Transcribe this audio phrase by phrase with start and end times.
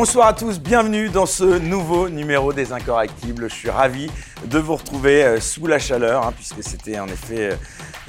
[0.00, 3.50] Bonsoir à tous, bienvenue dans ce nouveau numéro des Incorrectibles.
[3.50, 4.10] Je suis ravi
[4.46, 7.56] de vous retrouver euh, sous la chaleur, hein, puisque c'était en effet euh,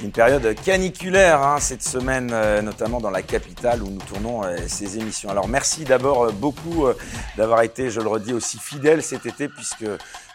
[0.02, 4.96] une période caniculaire hein, cette semaine, euh, notamment dans la capitale où nous tournons ces
[4.96, 5.28] émissions.
[5.28, 6.86] Alors merci d'abord beaucoup
[7.36, 9.84] d'avoir été, je le redis, aussi fidèle cet été, puisque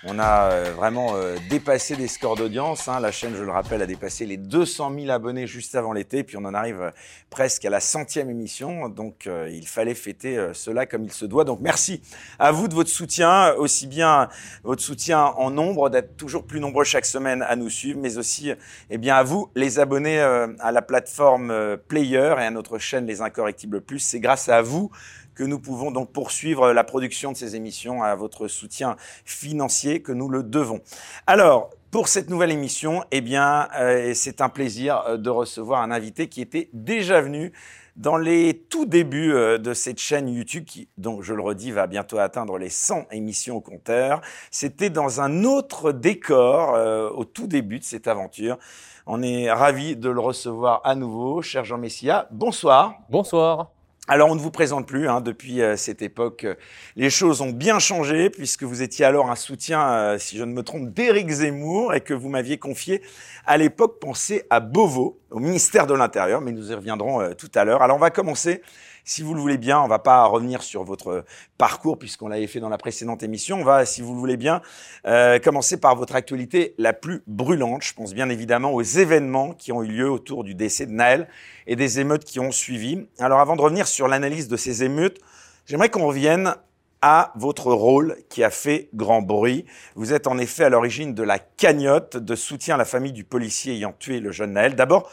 [0.03, 2.87] on a euh, vraiment euh, dépassé des scores d'audience.
[2.87, 2.99] Hein.
[2.99, 6.23] La chaîne, je le rappelle, a dépassé les 200 000 abonnés juste avant l'été.
[6.23, 6.91] Puis on en arrive euh,
[7.31, 8.89] presque à la centième émission.
[8.89, 11.43] Donc il fallait fêter cela comme il se doit.
[11.43, 12.01] Donc merci
[12.39, 14.29] à vous de votre soutien, aussi bien
[14.63, 18.51] votre soutien en nombre, d'être toujours plus nombreux chaque semaine à nous suivre, mais aussi
[18.89, 23.21] eh bien à vous, les abonnés à la plateforme Player et à notre chaîne Les
[23.21, 23.99] Incorrectibles Plus.
[23.99, 24.91] C'est grâce à vous
[25.37, 30.11] que nous pouvons donc poursuivre la production de ces émissions à votre soutien financier que
[30.11, 30.81] nous le devons.
[31.27, 35.91] Alors, pour cette nouvelle émission, eh bien, euh, c'est un plaisir euh, de recevoir un
[35.91, 37.53] invité qui était déjà venu
[37.95, 41.85] dans les tout débuts euh, de cette chaîne YouTube, qui, donc je le redis, va
[41.85, 44.21] bientôt atteindre les 100 émissions au compteur.
[44.49, 46.73] C'était dans un autre décor
[47.15, 48.57] au tout début de cette aventure.
[49.05, 52.27] On est ravi de le recevoir à nouveau, cher Jean Messia.
[52.31, 52.95] Bonsoir.
[53.09, 53.76] Bonsoir.
[54.09, 56.55] Alors on ne vous présente plus, hein, depuis euh, cette époque, euh,
[56.95, 60.53] les choses ont bien changé puisque vous étiez alors un soutien, euh, si je ne
[60.53, 63.01] me trompe, d'Éric Zemmour et que vous m'aviez confié
[63.45, 67.65] à l'époque penser à Beauvau, au ministère de l'Intérieur, mais nous y reviendrons tout à
[67.65, 67.81] l'heure.
[67.81, 68.61] Alors on va commencer
[69.07, 71.23] si vous le voulez bien, on va pas revenir sur votre
[71.57, 73.61] parcours puisqu'on l'avait fait dans la précédente émission.
[73.61, 74.61] On va, si vous le voulez bien,
[75.05, 77.83] euh, commencer par votre actualité la plus brûlante.
[77.83, 81.29] Je pense bien évidemment aux événements qui ont eu lieu autour du décès de Naël
[81.67, 83.07] et des émeutes qui ont suivi.
[83.17, 85.19] Alors avant de revenir sur l'analyse de ces émeutes,
[85.65, 86.55] j'aimerais qu'on revienne
[87.01, 89.63] à votre rôle qui a fait grand bruit.
[89.95, 93.23] Vous êtes en effet à l'origine de la cagnotte de soutien à la famille du
[93.23, 94.75] policier ayant tué le jeune Naël.
[94.75, 95.09] D'abord,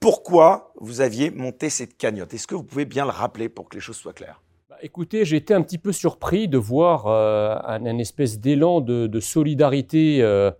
[0.00, 2.32] pourquoi vous aviez monté cette cagnotte?
[2.32, 4.42] Est-ce que vous pouvez bien le rappeler pour que les choses soient claires?
[4.70, 9.20] Bah, Écoutez, j'ai été un petit peu surpris de voir euh, un, espèce d'élan de,
[9.20, 10.50] solidarité euh,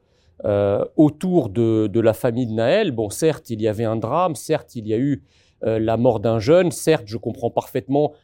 [0.44, 2.92] euh, autour de, la famille de Naël.
[2.92, 5.24] Bon, certes, il y avait un drame, certes, il y a eu
[5.62, 8.14] la mort d'un jeune, certes, je comprends parfaitement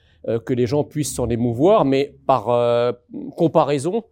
[0.47, 2.47] que les gens puissent s'en émouvoir, mais par
[3.37, 4.04] comparaison,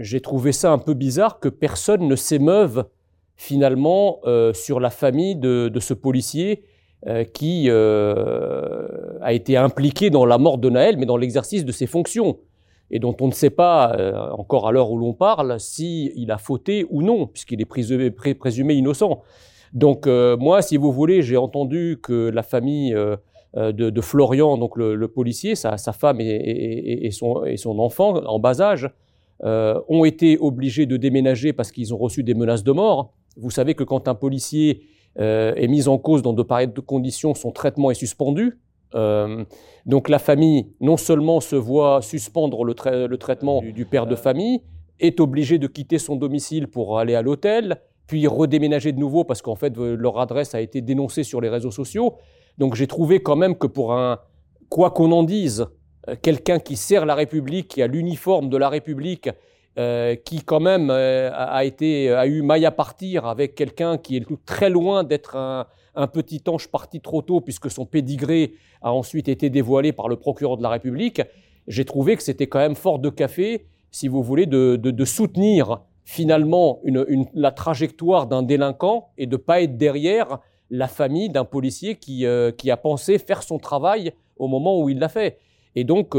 [0.00, 2.84] j'ai trouvé ça un peu bizarre que personne ne s'émeuve
[3.36, 6.64] finalement euh, sur la famille de, ce policier
[7.06, 11.72] euh, qui euh, a été impliqué dans la mort de Naël, mais dans l'exercice de
[11.72, 12.38] ses fonctions,
[12.90, 13.96] et dont on ne sait pas,
[14.32, 19.22] encore à l'heure où l'on parle, s'il a fauté ou non, puisqu'il est présumé, innocent.
[19.72, 22.96] Donc moi, si vous voulez, j'ai entendu que la famille
[23.56, 28.88] de, Florian, donc le, policier, sa, femme et, son, enfant en bas âge,
[29.42, 33.12] ont été obligés de déménager parce qu'ils ont reçu des menaces de mort.
[33.36, 34.82] Vous savez que quand un policier
[35.18, 38.58] euh, est mis en cause dans de pareilles conditions, son traitement est suspendu.
[38.94, 39.44] Euh,
[39.84, 44.62] donc la famille, non seulement se voit suspendre le, traitement du, père de famille,
[45.00, 49.42] est obligée de quitter son domicile pour aller à l'hôtel, puis redéménager de nouveau parce
[49.42, 52.14] qu'en fait leur adresse a été dénoncée sur les réseaux sociaux.
[52.58, 54.18] Donc j'ai trouvé quand même que pour un,
[54.68, 55.66] quoi qu'on en dise,
[56.08, 59.30] euh, quelqu'un qui sert la République, qui a l'uniforme de la République
[59.78, 64.16] euh, qui quand même euh, a, été, a eu maille à partir avec quelqu'un qui
[64.16, 65.66] est très loin d'être un,
[66.06, 70.56] petit ange parti trop tôt, puisque son pédigré a ensuite été dévoilé par le procureur
[70.56, 71.20] de la République,
[71.68, 76.80] j'ai trouvé que c'était quand même fort de café, si vous voulez, de, soutenir finalement
[77.34, 80.38] la trajectoire d'un délinquant et de ne pas être derrière
[80.70, 84.88] la famille d'un policier qui, euh, qui, a pensé faire son travail au moment où
[84.88, 85.38] il l'a fait.
[85.74, 86.14] Et donc,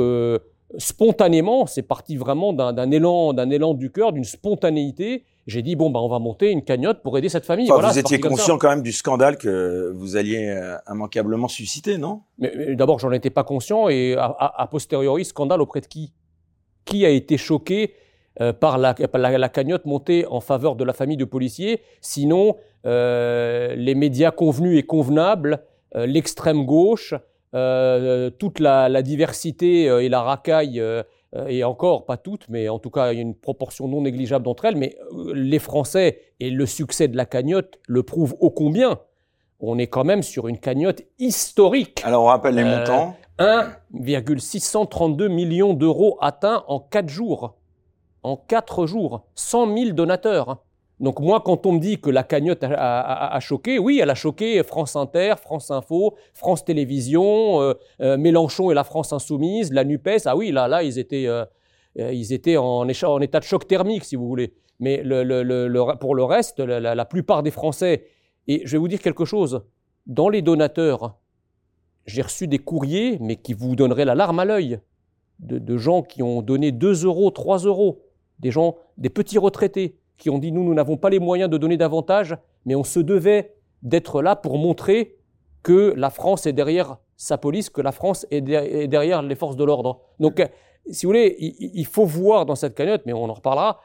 [0.78, 5.23] spontanément, c'est parti vraiment d'un élan, d'un élan du cœur, d'une spontanéité.
[5.45, 7.69] J'ai dit bon bah on va monter une cagnotte pour aider cette famille.
[7.69, 12.22] vous étiez conscient quand même du scandale que vous alliez euh, immanquablement susciter, non?
[12.37, 16.14] Mais, d'abord j'en étais pas conscient et a, posteriori scandale auprès de qui?
[16.84, 17.93] Qui a été choqué
[18.41, 21.81] euh, par la, la, cagnotte montée en faveur de la famille de policiers?
[22.02, 25.64] Sinon euh, les médias convenus et convenables,
[25.96, 27.16] l'extrême gauche,
[28.39, 31.03] toute la, diversité euh, et la racaille, euh,
[31.47, 34.97] et encore pas toutes, mais en tout cas une proportion non négligeable d'entre elles, mais
[35.33, 38.99] les Français et le succès de la cagnotte le prouvent ô combien.
[39.59, 42.01] On est quand même sur une cagnotte historique.
[42.05, 43.15] Alors on rappelle les montants.
[43.39, 47.55] 1,632 millions d'euros atteints en 4 jours.
[48.23, 49.25] En 4 jours.
[49.35, 50.63] 100 000 donateurs.
[50.99, 54.64] Donc moi, quand on me dit que la cagnotte a, choqué, oui, elle a choqué
[54.64, 60.26] France Inter, France Info, France Télévisions, euh, euh, Mélenchon et la France Insoumise, la NUPES.
[60.26, 61.46] Ah oui, là, là, ils étaient, euh,
[61.96, 64.53] ils étaient en, état de choc thermique, si vous voulez.
[64.79, 65.03] Mais
[65.99, 68.05] pour le reste, la, plupart des Français,
[68.47, 69.64] et je vais vous dire quelque chose,
[70.08, 71.20] dans les donateurs,
[72.05, 74.79] j'ai reçu des courriers, mais qui vous donneraient la larme à l'œil.
[75.40, 78.02] de, gens qui ont donné 2 euros, 3 euros,
[78.40, 81.58] des gens, des petits retraités, qui ont dit nous, nous n'avons pas les moyens de
[81.58, 82.35] donner davantage,
[82.66, 85.16] mais on se devait d'être là pour montrer
[85.64, 89.64] que la France est derrière sa police, que la France est, derrière les forces de
[89.64, 90.02] l'ordre.
[90.19, 90.47] Donc, euh,
[90.90, 93.81] si vous voulez, il, faut voir dans cette cagnotte, mais on en reparlera,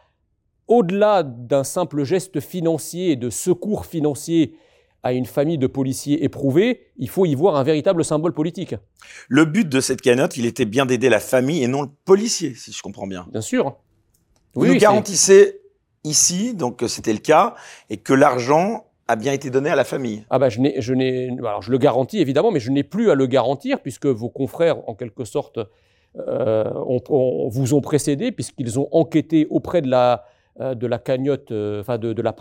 [0.69, 4.55] au-delà d'un simple geste financier, de secours financier
[5.03, 8.77] à une famille de policiers éprouvés, il faut y voir un véritable symbole politique.
[9.29, 12.55] Le but de cette cagnotte, il était bien d'aider la famille et non le policier,
[12.55, 13.27] si je comprends bien.
[13.33, 13.77] Bien sûr.
[14.55, 15.62] Vous nous garantissez
[16.05, 17.55] ici, donc c'était le cas,
[17.91, 20.25] et que l'argent a bien été donné à la famille.
[20.31, 23.11] Ah bah je n'ai, je n'ai, alors je le garantis évidemment, mais je n'ai plus
[23.11, 25.59] à le garantir puisque vos confrères, en quelque sorte,
[26.19, 26.65] euh,
[27.51, 30.25] vous ont précédé puisqu'ils ont enquêté auprès de la
[30.61, 32.35] euh, cagnotte, euh, enfin de, la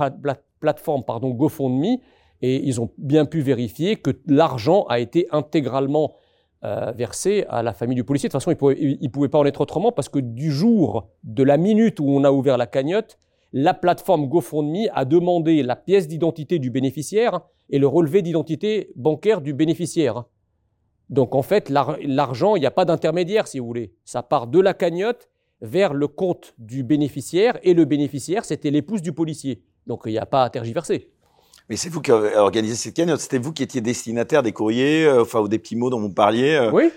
[0.59, 1.97] plateforme pardon GoFundMe
[2.41, 6.15] et ils ont bien pu vérifier que l'argent a été intégralement
[6.63, 8.29] versé à la famille du policier.
[8.29, 11.41] De toute façon, il ne pouvait pas en être autrement parce que du jour, de
[11.41, 13.17] la minute où on a ouvert la cagnotte,
[13.53, 19.41] la plateforme GoFundMe a demandé la pièce d'identité du bénéficiaire et le relevé d'identité bancaire
[19.41, 20.25] du bénéficiaire.
[21.09, 23.93] Donc en fait, l'argent, il n'y a pas d'intermédiaire si vous voulez.
[24.05, 25.29] Ça part de la cagnotte
[25.61, 29.61] vers le compte du bénéficiaire et le bénéficiaire, c'était l'épouse du policier.
[29.87, 31.11] Donc il n'y a pas à tergiverser.
[31.69, 33.19] Mais c'est vous qui avez organisé cette cagnotte.
[33.19, 36.13] C'était vous qui étiez destinataire des courriers, euh, enfin, ou des petits mots dont vous
[36.13, 36.55] parliez.
[36.55, 36.71] Euh.
[36.71, 36.91] Oui.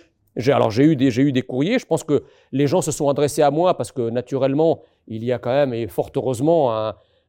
[0.49, 1.79] Alors j'ai eu, des, eu des courriers.
[1.79, 5.33] Je pense que les gens se sont adressés à moi parce que naturellement, il y
[5.33, 6.73] a quand même, et fort heureusement,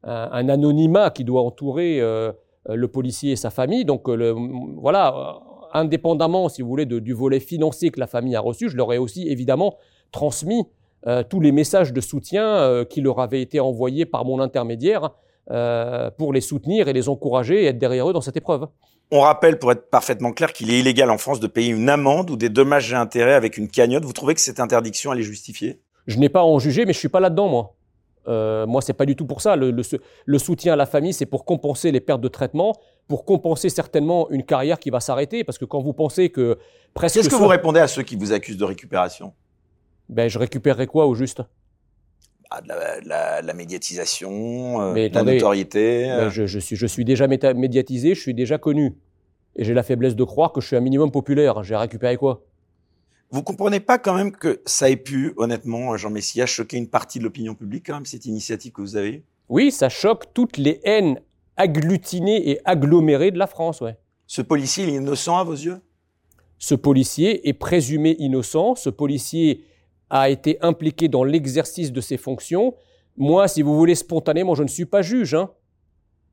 [0.03, 1.99] un, anonymat qui doit entourer
[2.69, 3.85] euh, le policier et sa famille.
[3.85, 4.33] Donc euh,
[4.77, 8.77] voilà, euh, indépendamment, si vous voulez, du volet financier que la famille a reçu, je
[8.77, 9.75] leur ai aussi évidemment
[10.11, 10.65] transmis
[11.29, 15.11] tous les messages de soutien qui leur avaient été envoyés par mon intermédiaire
[16.17, 18.67] pour les soutenir et les encourager et être derrière eux dans cette épreuve.
[19.11, 22.29] On rappelle, pour être parfaitement clair, qu'il est illégal en France de payer une amende
[22.31, 24.03] ou des dommages et intérêts avec une cagnotte.
[24.03, 25.79] Vous trouvez que cette interdiction, elle est justifiée?
[26.07, 27.75] Je n'ai pas à en juger, mais je suis pas là-dedans, moi.
[28.27, 29.55] Euh, moi, c'est pas du tout pour ça.
[29.55, 32.75] Le, le, soutien à la famille, c'est pour compenser les pertes de traitement,
[33.07, 35.43] pour compenser certainement une carrière qui va s'arrêter.
[35.43, 36.57] Parce que quand vous pensez que
[36.93, 37.15] presque.
[37.15, 39.33] Qu'est-ce que vous répondez à ceux qui vous accusent de récupération?
[40.09, 41.41] Ben, je récupérerai quoi au juste?
[42.49, 46.05] Ah, de, la, la, médiatisation, euh, de la notoriété.
[46.07, 48.93] Ben, je, je, suis, je suis déjà médiatisé, je suis déjà connu.
[49.55, 51.63] Et j'ai la faiblesse de croire que je suis un minimum populaire.
[51.63, 52.43] J'ai récupéré quoi?
[53.31, 57.19] Vous comprenez pas quand même que ça ait pu, honnêtement, Jean Messia, choquer une partie
[57.19, 59.23] de l'opinion publique, quand même, cette initiative que vous avez?
[59.49, 61.19] Oui, ça choque toutes les haines
[61.57, 63.97] agglutinées et agglomérées de la France, ouais.
[64.27, 65.79] Ce policier, il est innocent à vos yeux?
[66.57, 68.75] Ce policier est présumé innocent.
[68.75, 69.63] Ce policier
[70.09, 72.75] a été impliqué dans l'exercice de ses fonctions.
[73.17, 75.35] Moi, si vous voulez, spontanément, je ne suis pas juge.
[75.35, 75.49] Hein.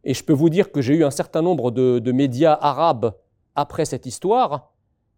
[0.04, 3.14] Et je peux vous dire que j'ai eu un certain nombre de médias arabes
[3.54, 4.72] après cette histoire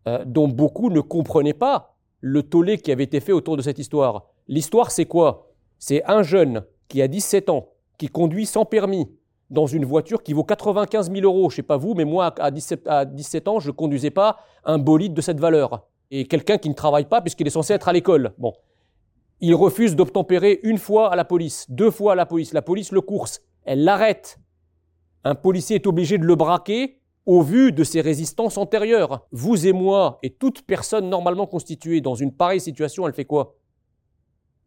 [0.06, 3.78] euh, dont beaucoup ne comprenaient pas le tollé qui avait été fait autour de cette
[3.78, 4.26] histoire.
[4.48, 5.50] L'histoire, c'est quoi?
[5.78, 7.68] C'est un jeune qui a 17 ans,
[7.98, 9.08] qui conduit sans permis,
[9.50, 11.49] dans une voiture qui vaut 95 000 euros.
[11.49, 14.38] Je sais pas vous, mais moi, à 17, à 17 ans, je ne conduisais pas
[14.64, 15.87] un bolide de cette valeur.
[16.16, 18.35] Et quelqu'un qui ne travaille pas puisqu'il est censé être à l'école.
[18.38, 18.52] Bon.
[19.40, 22.52] Il refuse d'obtempérer une fois à la police, deux fois à la police.
[22.52, 23.42] La police le course.
[23.64, 24.38] Elle l'arrête.
[25.25, 29.26] Un policier est obligé de le braquer au vu de ces résistances antérieures.
[29.33, 33.56] Vous et moi, et toute personne normalement constituée dans une pareille situation, elle fait quoi?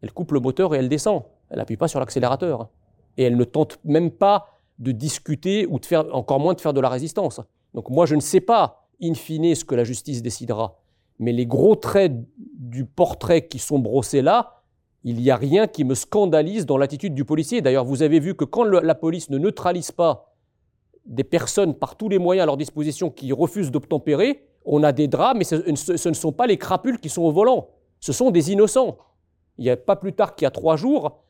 [0.01, 1.23] Elle coupe le moteur et elle descend.
[1.49, 2.67] Elle n'appuie pas sur l'accélérateur.
[3.15, 4.49] Et elle ne tente même pas
[4.79, 7.39] de discuter ou de faire, encore moins de faire de la résistance.
[7.73, 10.81] Donc moi, je ne sais pas, in fine, ce que la justice décidera.
[11.19, 14.61] Mais les gros traits du portrait qui sont brossés là,
[15.03, 17.61] il n'y a rien qui me scandalise dans l'attitude du policier.
[17.61, 20.33] D'ailleurs, vous avez vu que quand la police ne neutralise pas
[21.05, 25.07] des personnes par tous les moyens à leur disposition qui refusent d'obtempérer, on a des
[25.07, 27.69] drames, mais ce, ne sont pas les crapules qui sont au volant,
[28.01, 28.97] ce sont des innocents.
[29.57, 31.23] Il n'y a pas plus tard qu'il y a trois jours,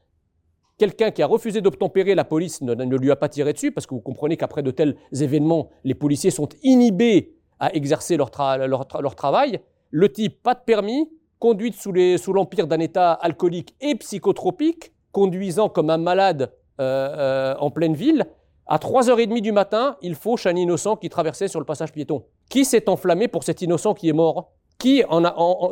[0.77, 3.93] quelqu'un qui a refusé d'obtempérer, la police ne, lui a pas tiré dessus, parce que
[3.93, 9.59] vous comprenez qu'après de tels événements, les policiers sont inhibés à exercer leur, travail.
[9.91, 15.89] Le type, pas de permis, conduite sous l'empire d'un état alcoolique et psychotropique, conduisant comme
[15.89, 18.25] un malade euh, euh, en pleine ville,
[18.67, 22.25] à 3h30 du matin, il fauche un innocent qui traversait sur le passage piéton.
[22.49, 24.51] Qui s'est enflammé pour cet innocent qui est mort?
[24.77, 25.03] Qui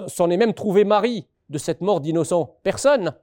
[0.08, 2.56] s'en est même trouvé mari de cette mort d'innocent?
[2.64, 3.14] Personne.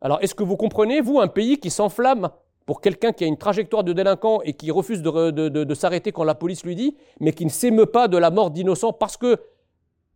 [0.00, 2.30] Alors est-ce que vous comprenez, vous, un pays qui s'enflamme
[2.64, 6.34] pour quelqu'un qui a une trajectoire de délinquant et qui refuse de, s'arrêter quand la
[6.34, 9.38] police lui dit, mais qui ne s'émeut pas de la mort d'innocent parce que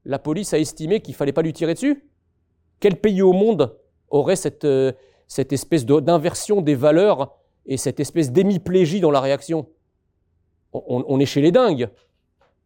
[0.04, 2.04] la police a estimé qu'il ne fallait pas lui tirer dessus
[2.80, 3.76] Quel pays au monde
[4.10, 4.92] aurait cette, euh,
[5.28, 9.66] cette espèce d'inversion des valeurs et cette espèce d'hémiplégie dans la réaction?
[10.72, 11.90] On, est chez les dingues.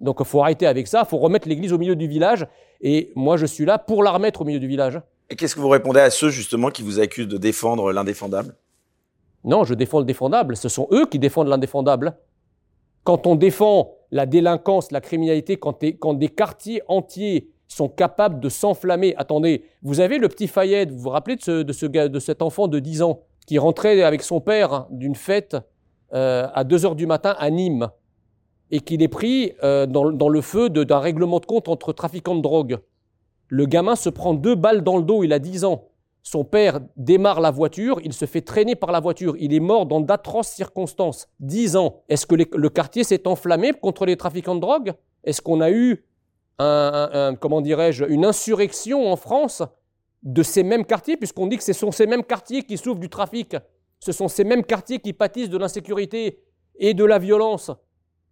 [0.01, 2.47] Donc il faut arrêter avec ça, il faut remettre l'église au milieu du village.
[2.81, 5.01] Et moi, je suis là pour la remettre au milieu du village.
[5.29, 8.55] Et qu'est-ce que vous répondez à ceux justement qui vous accusent de défendre l'indéfendable?
[9.43, 10.57] Non, je défends le défendable.
[10.57, 12.17] Ce sont eux qui défendent l'indéfendable.
[13.03, 15.83] Quand on défend la délinquance, la criminalité, quand,
[16.15, 19.15] des quartiers entiers sont capables de s'enflammer.
[19.17, 23.21] Attendez, vous avez le petit Fayette, vous vous rappelez de cet enfant de 10 ans
[23.47, 25.57] qui rentrait avec son père d'une fête
[26.15, 27.89] euh, à 2 heures du matin à Nîmes
[28.71, 32.35] et qu'il est pris euh, dans, dans, le feu d'un règlement de compte entre trafiquants
[32.35, 32.79] de drogue.
[33.49, 35.85] Le gamin se prend deux balles dans le dos, il a 10 ans.
[36.29, 39.37] Son père démarre la voiture, il se fait traîner par la voiture.
[39.39, 41.29] Il est mort dans d'atroces circonstances.
[41.39, 42.03] 10 ans.
[42.09, 44.95] Est-ce que le quartier s'est enflammé contre les trafiquants de drogue?
[45.23, 46.05] Est-ce qu'on a eu
[46.59, 49.63] comment dirais-je, une insurrection en France
[50.25, 53.09] de ces mêmes quartiers, puisqu'on dit que ce sont ces mêmes quartiers qui souffrent du
[53.09, 53.57] trafic?
[54.01, 56.43] Ce sont ces mêmes quartiers qui pâtissent de l'insécurité
[56.75, 57.71] et de la violence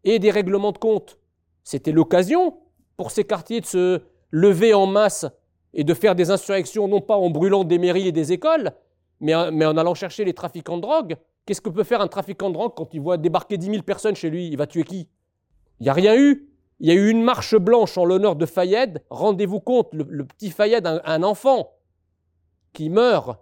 [0.02, 1.16] et des règlements de compte.
[1.62, 2.58] C'était l'occasion
[2.96, 5.26] pour ces quartiers de se lever en masse
[5.74, 8.72] et de faire des insurrections, non pas en brûlant des mairies et des écoles,
[9.20, 11.16] mais, en allant chercher les trafiquants de drogue.
[11.46, 14.16] Qu'est-ce que peut faire un trafiquant de drogue quand il voit débarquer 10 000 personnes
[14.16, 14.48] chez lui?
[14.48, 15.08] Il va tuer qui?
[15.80, 16.48] Il n'y a rien eu.
[16.80, 19.02] Il y a eu une marche blanche en l'honneur de Fayed.
[19.10, 21.72] Rendez-vous compte, le, petit Fayed, un, enfant
[22.72, 23.38] qui meurt,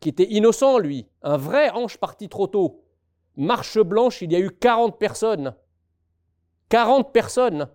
[0.00, 2.82] qui était innocent, lui, un vrai ange parti trop tôt.
[3.36, 5.54] Marche blanche, il y a eu 40 personnes.
[6.68, 7.68] 40 personnes.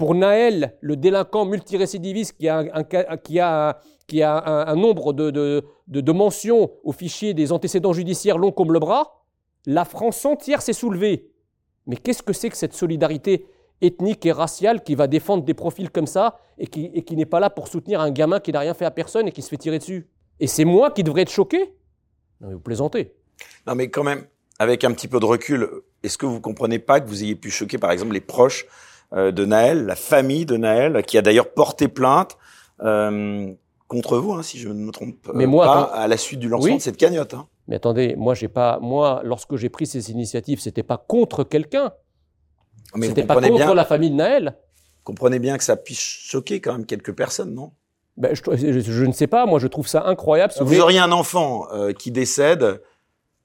[0.00, 2.64] Pour Naël, le délinquant multirécidiviste qui a
[4.66, 9.26] un, nombre de, mentions au fichier des antécédents judiciaires long comme le bras,
[9.66, 11.28] la France entière s'est soulevée.
[11.86, 13.44] Mais qu'est-ce que c'est que cette solidarité
[13.82, 17.50] ethnique et raciale qui va défendre des profils comme ça et qui, n'est pas là
[17.50, 19.80] pour soutenir un gamin qui n'a rien fait à personne et qui se fait tirer
[19.80, 20.08] dessus?
[20.40, 21.74] Et c'est moi qui devrais être choqué?
[22.40, 23.12] Non mais vous plaisantez.
[23.66, 24.24] Non mais quand même,
[24.58, 25.68] avec un petit peu de recul,
[26.02, 28.64] est-ce que vous comprenez pas que vous ayez pu choquer par exemple les proches
[29.12, 32.36] de Naël, la famille de Naël, qui a d'ailleurs porté plainte
[32.82, 33.52] euh,
[33.88, 36.48] contre vous, hein, si je ne me trompe mais moi, pas, à la suite du
[36.48, 37.48] lancement de cette cagnotte hein.
[37.66, 41.92] Mais attendez, moi, j'ai pas, moi, lorsque j'ai pris ces initiatives, c'était pas contre quelqu'un.
[43.00, 44.56] C'était pas contre la famille de Naël.
[45.04, 47.70] Comprenez bien que ça puisse choquer quand même quelques personnes, non?
[48.16, 49.46] Ben, je, ne sais pas.
[49.46, 50.52] Moi, je trouve ça incroyable.
[50.60, 52.82] vous, auriez un enfant euh, qui décède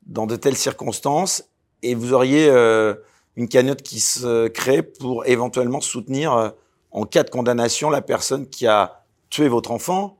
[0.08, 1.44] dans de telles circonstances
[1.84, 2.96] et vous auriez euh,
[3.36, 6.50] une cagnotte qui se crée pour éventuellement soutenir, euh,
[6.92, 10.18] en cas de condamnation, la personne qui a tué votre enfant.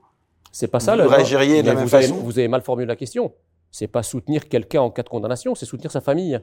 [0.52, 0.96] C'est pas ça.
[0.96, 2.16] Vous réagiriez de la même façon.
[2.16, 3.32] vous avez mal formulé la question
[3.76, 6.40] c'est pas soutenir quelqu'un en cas de condamnation, c'est soutenir sa famille.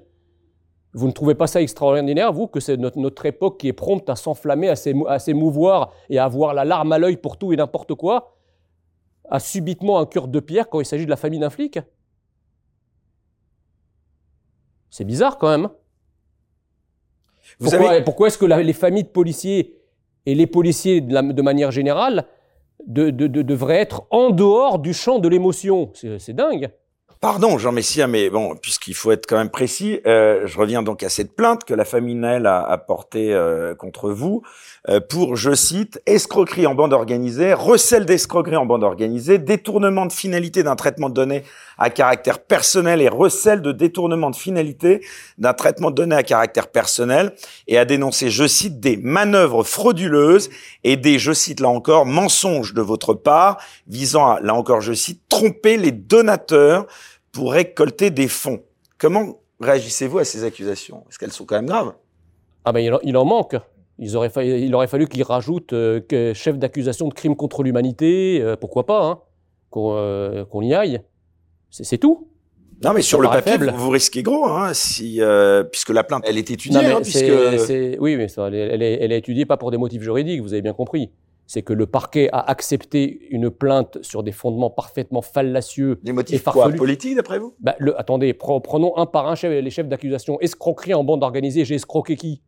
[0.94, 4.16] Vous ne trouvez pas ça extraordinaire, vous, que c'est notre, époque qui est prompte à
[4.16, 8.38] s'enflammer, à s'émouvoir et à avoir la larme à l'œil pour tout et n'importe quoi,
[9.32, 11.80] a subitement un cœur de pierre quand il s'agit de la famille d'un flic?
[14.92, 15.70] C'est bizarre quand même.
[17.60, 19.76] Pourquoi, est-ce que les familles de policiers
[20.26, 22.26] et les policiers de, manière générale
[22.88, 25.92] devraient être en dehors du champ de l'émotion?
[25.94, 26.70] C'est dingue.
[27.24, 31.04] Pardon, Jean Messia, mais bon, puisqu'il faut être quand même précis, euh, je reviens donc
[31.04, 34.42] à cette plainte que la famille Naël a, portée euh, contre vous
[35.08, 40.62] pour, je cite, escroquerie en bande organisée, recel d'escroquerie en bande organisée, détournement de finalité
[40.62, 41.44] d'un traitement de données
[41.78, 45.02] à caractère personnel et recel de détournement de finalité
[45.38, 47.34] d'un traitement de données à caractère personnel
[47.68, 50.50] et a dénoncé, je cite, des manœuvres frauduleuses
[50.84, 54.92] et des, je cite là encore, mensonges de votre part visant à, là encore, je
[54.92, 56.88] cite, tromper les donateurs
[57.32, 58.62] pour récolter des fonds.
[58.98, 61.06] Comment réagissez-vous à ces accusations?
[61.10, 61.94] Est-ce qu'elles sont quand même graves?
[62.66, 63.56] Ah ben il en manque.
[64.04, 69.04] Il aurait fallu qu'il rajoute euh, chef d'accusation de crime contre l'humanité, euh, pourquoi pas,
[69.06, 69.20] hein,
[69.76, 71.02] euh, qu'on y aille.
[71.70, 72.28] C'est tout.
[72.84, 75.22] Non, mais sur le papier, vous, risquez gros, hein, si,
[75.72, 76.86] puisque la plainte, elle est étudiée.
[76.86, 78.00] hein, puisque...
[78.00, 80.62] oui, mais ça, elle, est, elle, est, étudiée pas pour des motifs juridiques, vous avez
[80.62, 81.10] bien compris
[81.46, 86.00] c'est que le parquet a accepté une plainte sur des fondements parfaitement fallacieux.
[86.04, 87.54] Des motifs quoi, politiques d'après vous?
[87.60, 90.40] Bah, le, Attendez, prenons un par un les chefs d'accusation.
[90.40, 92.42] Escroquerie en bande organisée, j'ai escroqué qui?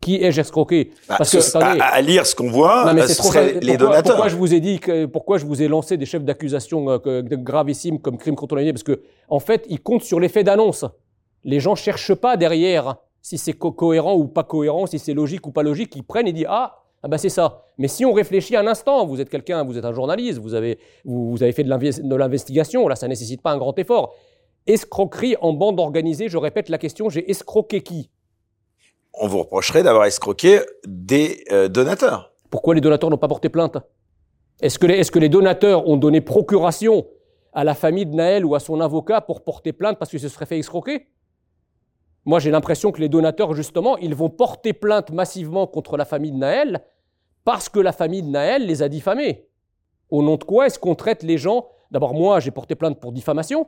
[0.00, 4.14] Qui ai-je escroqué bah, Parce que à, lire ce qu'on voit, ce serait les donateurs.
[4.14, 7.22] Pourquoi je vous ai dit que, pourquoi je vous ai lancé des chefs d'accusation euh,
[7.22, 10.84] gravissimes comme crime contre l'humanité Parce que en fait, ils comptent sur l'effet d'annonce.
[11.44, 15.50] Les gens cherchent pas derrière si c'est cohérent ou pas cohérent, si c'est logique ou
[15.50, 15.94] pas logique.
[15.96, 17.64] Ils prennent et disent ah ah ben c'est ça.
[17.78, 20.78] Mais si on réfléchit un instant, vous êtes quelqu'un, vous êtes un journaliste, vous avez,
[21.04, 24.14] vous, avez fait de l'investigation, là ça ne nécessite pas un grand effort.
[24.66, 28.10] Escroquerie en bande organisée, je répète la question, j'ai escroqué qui?
[29.22, 32.32] On vous reprocherait d'avoir escroqué des euh, donateurs.
[32.48, 33.76] Pourquoi les donateurs n'ont pas porté plainte?
[34.62, 37.06] Est-ce que, que les donateurs ont donné procuration
[37.52, 40.30] à la famille de Naël ou à son avocat pour porter plainte parce qu'ils se
[40.30, 41.08] seraient fait escroquer?
[42.24, 46.32] Moi, j'ai l'impression que les donateurs, justement, ils vont porter plainte massivement contre la famille
[46.32, 46.80] de Naël
[47.44, 49.48] parce que la famille de Naël les a diffamés.
[50.08, 51.68] Au nom de quoi est-ce qu'on traite les gens?
[51.90, 53.66] D'abord, moi, j'ai porté plainte pour diffamation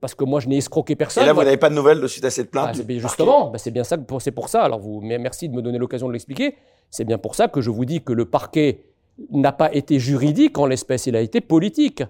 [0.00, 1.22] parce que moi, je n'ai escroqué personne.
[1.22, 3.58] Et là, vous n'avez pas de nouvelles de suite à cette plainte ah, Justement, bah,
[3.58, 3.96] c'est bien ça.
[4.20, 4.62] C'est pour ça.
[4.62, 6.56] Alors, vous, merci de me donner l'occasion de l'expliquer.
[6.90, 8.84] C'est bien pour ça que je vous dis que le parquet
[9.30, 12.02] n'a pas été juridique en l'espèce, il a été politique.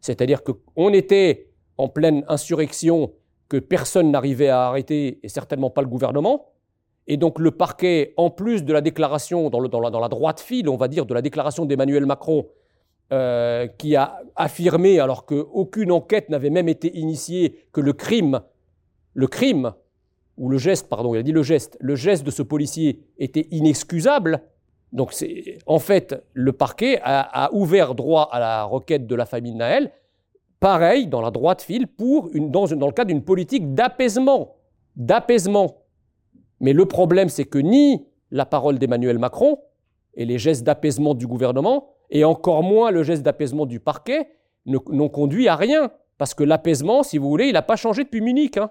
[0.00, 3.12] C'est-à-dire qu'on était en pleine insurrection
[3.48, 6.46] que personne n'arrivait à arrêter, et certainement pas le gouvernement.
[7.06, 10.88] Et donc le parquet, en plus de la déclaration, dans, la, droite file, on va
[10.88, 12.46] dire, de la déclaration d'Emmanuel Macron,
[13.12, 18.40] euh, qui a affirmé, alors qu'aucune enquête n'avait même été initiée, que le crime,
[19.12, 19.72] le crime,
[20.36, 23.46] ou le geste, pardon, il a dit le geste, le geste de ce policier était
[23.50, 24.42] inexcusable.
[24.92, 29.54] Donc c'est, en fait, le parquet a, ouvert droit à la requête de la famille
[29.54, 29.92] Naël,
[30.58, 34.56] pareil, dans la droite file, pour une, dans, dans le cadre d'une politique d'apaisement.
[34.96, 35.82] D'apaisement.
[36.60, 39.58] Mais le problème, c'est que ni la parole d'Emmanuel Macron
[40.14, 44.28] et les gestes d'apaisement du gouvernement, et encore moins le geste d'apaisement du parquet,
[44.66, 45.90] n'ont conduit à rien.
[46.16, 48.56] Parce que l'apaisement, si vous voulez, il n'a pas changé depuis Munich.
[48.56, 48.70] Hein.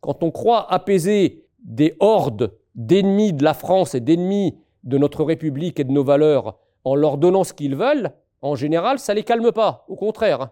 [0.00, 5.80] Quand on croit apaiser des hordes d'ennemis de la France et d'ennemis de notre République
[5.80, 8.12] et de nos valeurs en leur donnant ce qu'ils veulent,
[8.42, 9.86] en général, ça ne les calme pas.
[9.88, 10.50] Au contraire, hein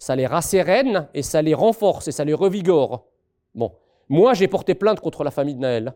[0.00, 3.06] ça les rassérène et ça les renforce et ça les revigore.
[3.54, 3.72] Bon,
[4.08, 5.94] moi j'ai porté plainte contre la famille de Naël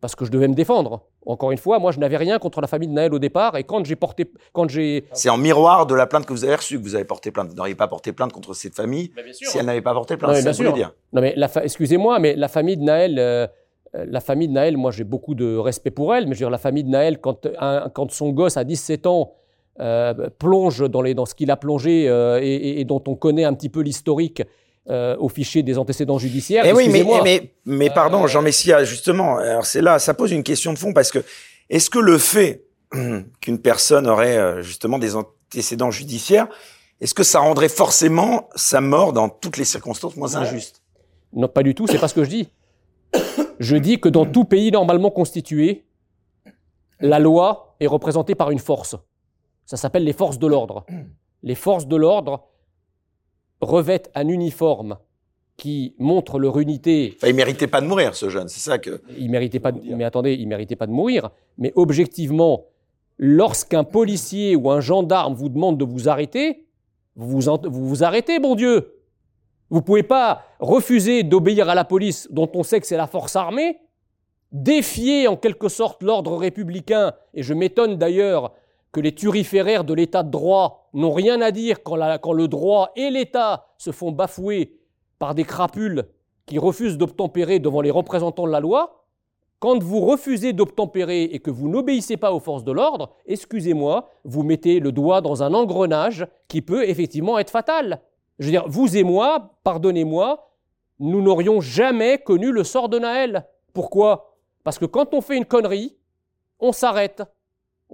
[0.00, 1.02] parce que je devais me défendre.
[1.26, 3.64] Encore une fois, moi je n'avais rien contre la famille de Naël au départ et
[3.64, 6.78] quand j'ai porté, quand j'ai, c'est en miroir de la plainte que vous avez reçue
[6.78, 7.48] que vous avez porté plainte.
[7.48, 10.34] Vous n'auriez pas porté plainte contre cette famille si elle n'avait pas porté plainte.
[10.36, 10.72] Non, bien sûr.
[10.72, 10.92] Dire.
[11.12, 13.18] Non mais excusez-moi, mais la famille de Naël.
[13.18, 13.46] Euh,
[13.94, 16.50] la famille de Naël, moi j'ai beaucoup de respect pour elle, mais je veux dire,
[16.50, 17.46] la famille de Naël, quand,
[17.94, 19.34] quand son gosse a 17 ans
[19.80, 23.54] euh, plonge dans, les, dans ce qu'il a plongé euh, et, dont on connaît un
[23.54, 24.40] petit peu l'historique
[24.88, 26.66] euh, au fichier des antécédents judiciaires.
[26.66, 30.32] Et eh oui, mais, mais, mais, pardon, Jean Messia, justement, alors c'est là, ça pose
[30.32, 31.20] une question de fond parce que
[31.70, 32.64] est-ce que le fait
[33.40, 36.48] qu'une personne aurait justement des antécédents judiciaires,
[37.00, 40.82] est-ce que ça rendrait forcément sa mort dans toutes les circonstances moins injuste
[41.32, 42.48] Non, pas du tout, c'est pas ce que je dis.
[43.58, 45.84] Je dis que dans tout pays normalement constitué,
[47.00, 48.96] la loi est représentée par une force.
[49.66, 50.84] Ça s'appelle les forces de l'ordre.
[51.42, 52.44] Les forces de l'ordre
[53.60, 54.98] revêtent un uniforme
[55.56, 57.14] qui montre leur unité.
[57.16, 59.02] Enfin, il méritait pas de mourir, ce jeune, c'est ça que.
[59.16, 59.72] Il méritait pas.
[59.72, 59.80] De...
[59.94, 61.30] Mais attendez, il méritait pas de mourir.
[61.58, 62.66] Mais objectivement,
[63.18, 66.66] lorsqu'un policier ou un gendarme vous demande de vous arrêter,
[67.16, 68.94] vous vous, vous, vous arrêtez, bon Dieu.
[69.70, 73.34] Vous pouvez pas refuser d'obéir à la police, dont on sait que c'est la force
[73.34, 73.78] armée,
[74.52, 77.12] défier en quelque sorte l'ordre républicain.
[77.32, 78.52] Et je m'étonne d'ailleurs
[78.94, 83.10] que les turiféraires de l'état de droit n'ont rien à dire quand, le droit et
[83.10, 84.78] l'État se font bafouer
[85.18, 86.04] par des crapules
[86.46, 89.04] qui refusent d'obtempérer devant les représentants de la loi,
[89.58, 94.44] quand vous refusez d'obtempérer et que vous n'obéissez pas aux forces de l'ordre, excusez-moi, vous
[94.44, 98.00] mettez le doigt dans un engrenage qui peut effectivement être fatal.
[98.38, 100.50] Je veux dire, vous et moi, pardonnez-moi,
[101.00, 103.48] nous n'aurions jamais connu le sort de Naël.
[103.72, 104.36] Pourquoi?
[104.62, 105.96] Parce que quand on fait une connerie,
[106.60, 107.24] on s'arrête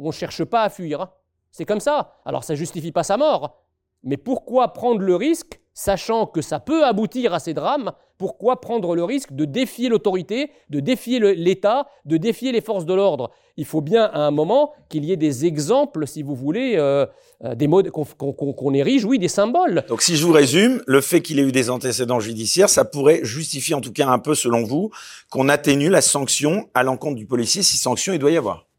[0.01, 1.01] on ne cherche pas à fuir.
[1.03, 1.11] Hein.
[1.51, 2.15] C'est comme ça.
[2.25, 3.65] Alors ça ne justifie pas sa mort.
[4.03, 8.95] Mais pourquoi prendre le risque, sachant que ça peut aboutir à ces drames, pourquoi prendre
[8.95, 13.31] le risque de défier l'autorité, de défier l'État, de défier les forces de l'ordre?
[13.57, 17.05] Il faut bien à un moment qu'il y ait des exemples, si vous voulez, euh,
[17.45, 19.85] euh, des qu'on érige, oui, des symboles.
[19.89, 23.21] Donc si je vous résume, le fait qu'il ait eu des antécédents judiciaires, ça pourrait
[23.23, 24.91] justifier en tout cas un peu, selon vous,
[25.31, 28.70] qu'on atténue la sanction à l'encontre du policier, si sanction il doit y avoir.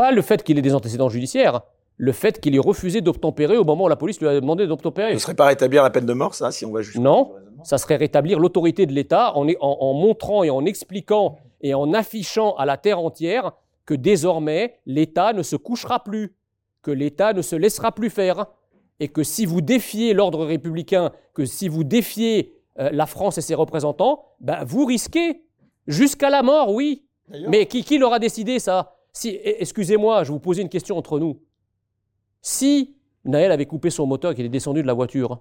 [0.00, 1.60] Pas le fait qu'il ait des antécédents judiciaires,
[1.98, 5.10] le fait qu'il ait refusé d'obtempérer au moment où la police lui a demandé d'obtempérer.
[5.10, 6.96] Ce ne serait pas rétablir la peine de mort, ça, si on va juste.
[6.96, 7.34] Non,
[7.64, 12.54] ça serait rétablir l'autorité de l'État en, en, montrant et en expliquant et en affichant
[12.54, 13.52] à la terre entière
[13.84, 16.34] que désormais l'État ne se couchera plus,
[16.80, 18.46] que l'État ne se laissera plus faire,
[19.00, 23.42] et que si vous défiez l'ordre républicain, que si vous défiez euh, la France et
[23.42, 25.42] ses représentants, ben vous risquez
[25.86, 27.04] jusqu'à la mort, oui.
[27.48, 28.96] Mais qui, qui leur a décidé ça?
[29.12, 31.40] Si, excusez-moi, je vous posais une question entre nous.
[32.42, 35.40] Si Naël avait coupé son moteur et qu'il est descendu de la voiture,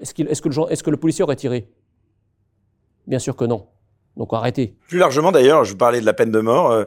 [0.00, 1.68] est-ce, que le, policier aurait tiré?
[3.06, 3.66] Bien sûr que non.
[4.16, 4.76] Donc arrêtez.
[4.88, 6.70] Plus largement d'ailleurs, je vous parlais de la peine de mort.
[6.70, 6.84] Euh,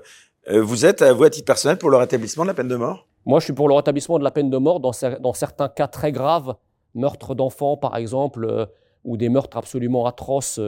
[0.49, 3.07] euh, vous êtes, vous, à titre personnel, pour le rétablissement de la peine de mort?
[3.25, 4.93] Moi, je suis pour le rétablissement de la peine de mort dans,
[5.33, 6.55] certains cas très graves,
[6.95, 8.65] meurtres d'enfants par exemple, euh,
[9.03, 10.59] ou des meurtres absolument atroces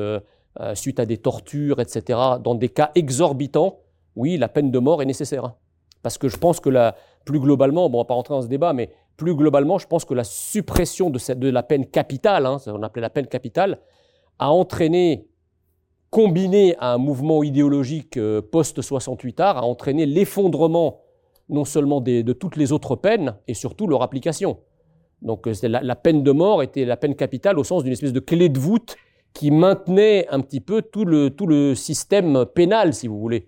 [0.74, 2.20] suite à des tortures, etc.
[2.42, 3.80] Dans des cas exorbitants,
[4.16, 5.46] oui, la peine de mort est nécessaire.
[5.46, 5.56] Hein.
[6.04, 6.96] Parce que je pense que la,
[7.26, 10.06] plus globalement, bon, on va pas rentrer dans ce débat, mais plus globalement, je pense
[10.06, 13.80] que la suppression de, la peine capitale, hein, on appelait la peine capitale,
[14.40, 15.28] a entraîné
[16.10, 21.02] combiné à un mouvement idéologique euh, post-68 art, a entraîné l'effondrement
[21.48, 24.60] non seulement de toutes les autres peines, et surtout leur application.
[25.22, 28.14] Donc euh, la, la, peine de mort était la peine capitale au sens d'une espèce
[28.14, 28.96] de clé de voûte
[29.34, 33.48] qui maintenait un petit peu tout le, tout le système pénal, si vous voulez.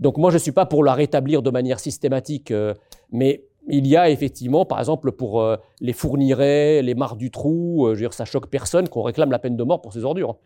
[0.00, 2.74] Donc moi, je ne suis pas pour la rétablir de manière systématique, euh,
[3.10, 7.86] mais il y a effectivement, par exemple, pour euh, les fournirets, les mares du trou,
[7.86, 10.04] euh, je veux dire, ça choque personne qu'on réclame la peine de mort pour ces
[10.04, 10.36] ordures.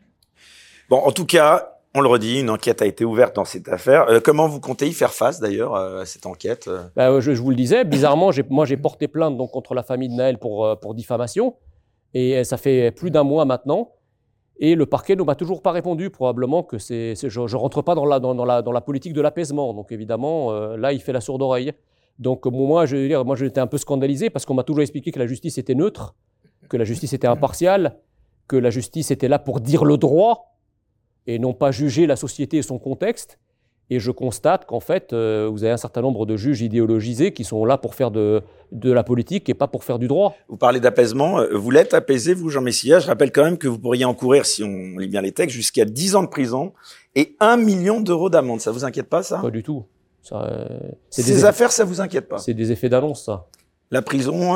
[0.89, 4.07] Bon, en tout cas, on le redit, une enquête a été ouverte dans cette affaire.
[4.25, 7.85] comment vous comptez y faire face d'ailleurs à cette enquête je, je, vous le disais,
[7.85, 11.57] bizarrement, moi j'ai porté plainte donc contre la famille de Naël pour, pour diffamation,
[12.15, 13.91] et ça fait plus d'un mois maintenant.
[14.63, 17.95] Et le parquet ne m'a toujours pas répondu, probablement que c'est, je ne rentre pas
[17.95, 19.73] dans la, politique de l'apaisement.
[19.73, 21.73] Donc évidemment, euh, là, il fait la sourde oreille.
[22.19, 25.13] Donc moi, je veux dire, moi, j'étais un peu scandalisé parce qu'on m'a toujours expliqué
[25.13, 26.15] que la justice était neutre,
[26.69, 27.97] que la justice était impartiale,
[28.49, 30.59] que la justice était là pour dire le droit
[31.27, 33.39] et non pas juger la société et son contexte.
[33.93, 37.43] Et je constate qu'en fait, euh, vous avez un certain nombre de juges idéologisés qui
[37.43, 40.37] sont là pour faire de, de la politique et pas pour faire du droit.
[40.49, 41.41] Vous parlez d'apaisement.
[41.41, 43.01] Euh, vous l'êtes apaisé, vous, Jean Messia.
[43.01, 45.85] Je rappelle quand même que vous pourriez encourir, si on lit bien les textes, jusqu'à
[45.85, 46.73] 10 ans de prison
[47.17, 48.61] et 1 million d'euros d'amende.
[48.61, 49.39] Ça vous inquiète pas, ça?
[49.39, 49.85] Pas du tout.
[50.23, 50.79] Ça, euh,
[51.11, 52.39] Ces affaires, ça vous inquiète pas?
[52.39, 53.49] C'est des effets d'annonce, ça.
[53.91, 54.55] La prison,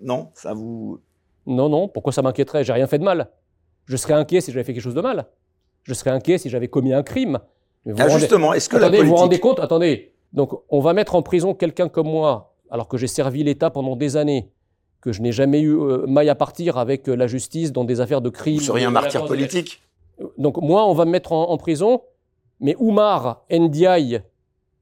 [0.00, 1.00] non, ça vous...
[1.46, 2.64] Non, non, pourquoi ça m'inquiéterait?
[2.64, 3.28] J'ai rien fait de mal.
[3.84, 5.26] Je serais inquiet si j'avais fait quelque chose de mal.
[5.82, 7.38] Je serais inquiet si j'avais commis un crime.
[7.98, 9.10] Ah, justement, est-ce que attendez, la politique...
[9.10, 12.88] vous vous rendez compte Attendez, donc on va mettre en prison quelqu'un comme moi, alors
[12.88, 14.50] que j'ai servi l'État pendant des années,
[15.00, 18.00] que je n'ai jamais eu euh, maille à partir avec euh, la justice dans des
[18.00, 18.58] affaires de crime.
[18.58, 19.82] Vous seriez un martyr politique
[20.36, 22.02] Donc moi, on va me mettre en, prison,
[22.60, 24.22] mais Oumar Ndiaye,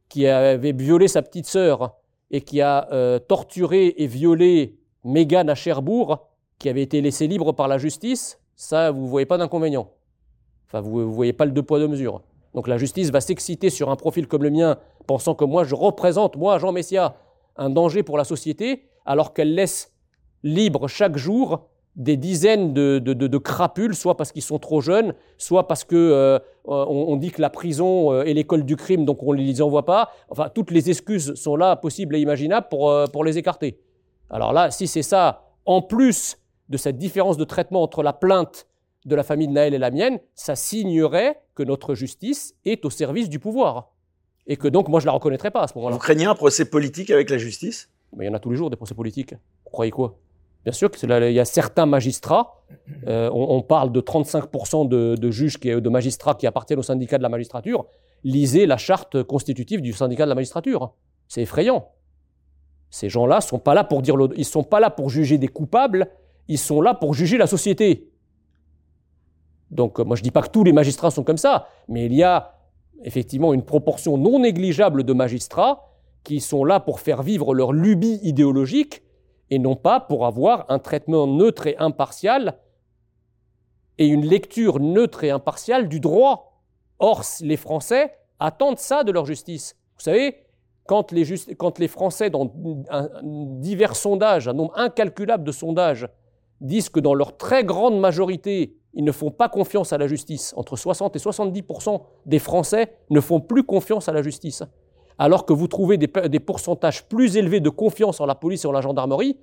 [0.08, 1.96] qui avait violé sa petite sœur
[2.30, 6.26] et qui a euh, torturé et violé Mégane à Cherbourg,
[6.58, 9.90] qui avait été laissé libre par la justice, ça, vous ne voyez pas d'inconvénient.
[10.66, 12.22] Enfin, vous ne voyez pas le deux poids, deux mesures.
[12.54, 15.74] Donc la justice va s'exciter sur un profil comme le mien, pensant que moi je
[15.74, 17.16] représente, moi Jean Messia,
[17.56, 19.92] un danger pour la société, alors qu'elle laisse
[20.42, 25.84] libre chaque jour des dizaines de, crapules, soit parce qu'ils sont trop jeunes, soit parce
[25.84, 29.38] que euh, on, dit que la prison euh, est l'école du crime, donc on ne
[29.38, 30.10] les envoie pas.
[30.28, 33.78] Enfin, toutes les excuses sont là, possibles et imaginables, pour, euh, pour les écarter.
[34.28, 36.38] Alors là, si c'est ça, en plus
[36.68, 38.66] de cette différence de traitement entre la plainte
[39.04, 42.90] de la famille de Naël et la mienne, ça signerait que notre justice est au
[42.90, 43.90] service du pouvoir.
[44.46, 45.94] Et que donc, moi, je la reconnaîtrais pas à ce moment-là.
[45.94, 47.90] Vous craignez un procès politique avec la justice?
[48.16, 49.32] Mais il y en a tous les jours des procès politiques.
[49.32, 50.18] Vous croyez quoi?
[50.64, 52.62] Bien sûr qu'il y a certains magistrats,
[53.06, 57.18] euh, on, parle de 35% de, de, juges, qui, de magistrats qui appartiennent au syndicat
[57.18, 57.84] de la magistrature.
[58.22, 60.94] Lisez la charte constitutive du syndicat de la magistrature.
[61.28, 61.90] C'est effrayant.
[62.88, 66.08] Ces gens-là sont pas là pour dire, ils sont pas là pour juger des coupables,
[66.48, 68.10] ils sont là pour juger la société.
[69.74, 72.06] Donc euh, moi je ne dis pas que tous les magistrats sont comme ça, mais
[72.06, 72.54] il y a
[73.02, 75.90] effectivement une proportion non négligeable de magistrats
[76.22, 79.02] qui sont là pour faire vivre leur lubie idéologique
[79.50, 82.58] et non pas pour avoir un traitement neutre et impartial
[83.98, 86.62] et une lecture neutre et impartiale du droit.
[86.98, 89.76] Or, les Français attendent ça de leur justice.
[89.96, 90.36] Vous savez,
[90.86, 91.24] quand les,
[91.56, 92.50] quand les Français, dans
[93.60, 96.08] divers sondages, un nombre incalculable de sondages,
[96.60, 100.54] disent que dans leur très grande majorité, ils ne font pas confiance à la justice.
[100.56, 104.62] Entre 60 et 70% des Français ne font plus confiance à la justice.
[105.18, 108.72] Alors que vous trouvez des, pourcentages plus élevés de confiance en la police et en
[108.72, 109.36] la gendarmerie,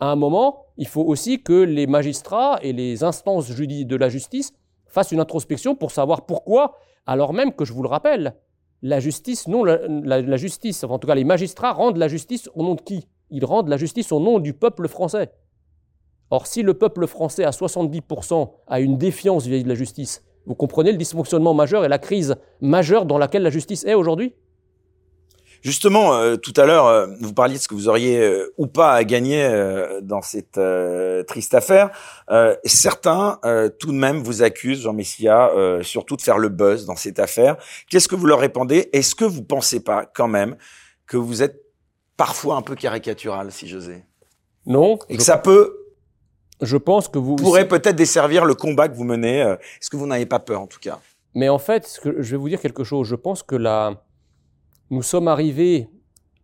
[0.00, 4.52] à un moment, il faut aussi que les magistrats et les instances de la justice
[4.86, 8.34] fassent une introspection pour savoir pourquoi, alors même que je vous le rappelle,
[8.82, 12.74] la justice, non, la, justice, en tout cas les magistrats rendent la justice au nom
[12.74, 13.08] de qui?
[13.30, 15.32] Ils rendent la justice au nom du peuple français.
[16.30, 20.54] Or, si le peuple français à 70% a une défiance vis-à-vis de la justice, vous
[20.54, 24.34] comprenez le dysfonctionnement majeur et la crise majeure dans laquelle la justice est aujourd'hui?
[25.64, 28.66] Justement, euh, tout à l'heure, euh, vous parliez de ce que vous auriez euh, ou
[28.66, 29.48] pas à gagner
[30.02, 30.60] dans cette
[31.26, 31.90] triste affaire.
[32.64, 33.38] certains,
[33.78, 35.50] tout de même, vous accusent, Jean Messia,
[35.82, 37.56] surtout de faire le buzz dans cette affaire.
[37.88, 38.90] Qu'est-ce que vous leur répondez?
[38.92, 40.56] Est-ce que vous pensez pas, quand même,
[41.06, 41.62] que vous êtes
[42.18, 44.04] parfois un peu caricatural, si j'osais?
[44.66, 44.98] Non.
[45.08, 45.83] Et que ça peut
[46.64, 49.42] je pense que vous pourrez peut-être desservir le combat que vous menez.
[49.42, 51.00] Euh, est-ce que vous n'avez pas peur en tout cas
[51.34, 53.06] Mais en fait, je vais vous dire quelque chose.
[53.06, 54.02] Je pense que là,
[54.90, 55.88] nous sommes arrivés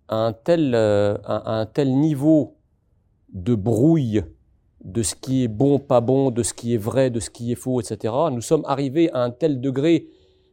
[0.09, 2.56] à un tel, euh, à un tel niveau
[3.33, 4.24] de brouille
[4.85, 7.52] de ce qui est bon, pas bon, de ce qui est vrai, de ce qui
[7.52, 8.14] est faux, etc.
[8.33, 10.09] Nous sommes arrivés à un tel degré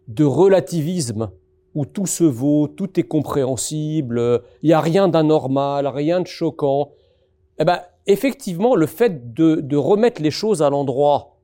[0.07, 1.31] de relativisme
[1.73, 6.91] où tout se vaut, tout est compréhensible, il n'y a rien d'anormal, rien de choquant.
[7.59, 11.37] Eh ben, effectivement, le fait de, remettre les choses à l'endroit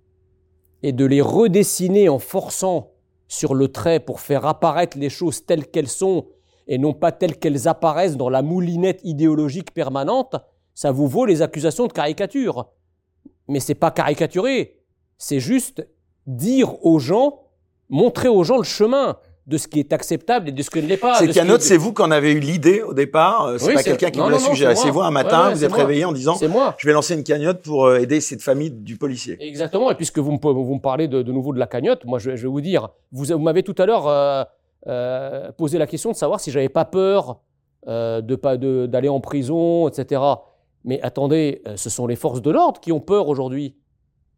[0.81, 2.91] et de les redessiner en forçant
[3.27, 6.27] sur le trait pour faire apparaître les choses telles qu'elles sont
[6.67, 10.35] et non pas telles qu'elles apparaissent dans la moulinette idéologique permanente,
[10.73, 12.69] ça vous vaut les accusations de caricature.
[13.49, 14.79] Mais c'est pas caricaturer,
[15.17, 15.85] c'est juste
[16.25, 17.41] dire aux gens,
[17.89, 20.87] montrer aux gens le chemin de ce qui est acceptable et de ce qui ne
[20.87, 21.15] l'est pas.
[21.15, 23.45] C'est Canotte, c'est vous qui en avez eu l'idée au départ.
[23.45, 24.75] Euh, c'est pas quelqu'un qui vous l'a suggéré.
[24.75, 26.75] C'est vous un matin, vous êtes réveillé en disant, moi.
[26.77, 29.37] je vais lancer une cagnotte pour euh, aider cette famille du policier.
[29.41, 29.91] Exactement.
[29.91, 32.31] Et puisque vous me, vous me parlez de, de nouveau de la cagnotte, moi je,
[32.31, 34.43] vais vous dire, vous, vous m'avez tout à l'heure euh,
[34.87, 37.39] euh, posé la question de savoir si j'avais pas peur
[37.87, 40.21] euh, de pas d'aller en prison, etc.
[40.85, 43.75] Mais attendez, ce sont les forces de l'ordre qui ont peur aujourd'hui.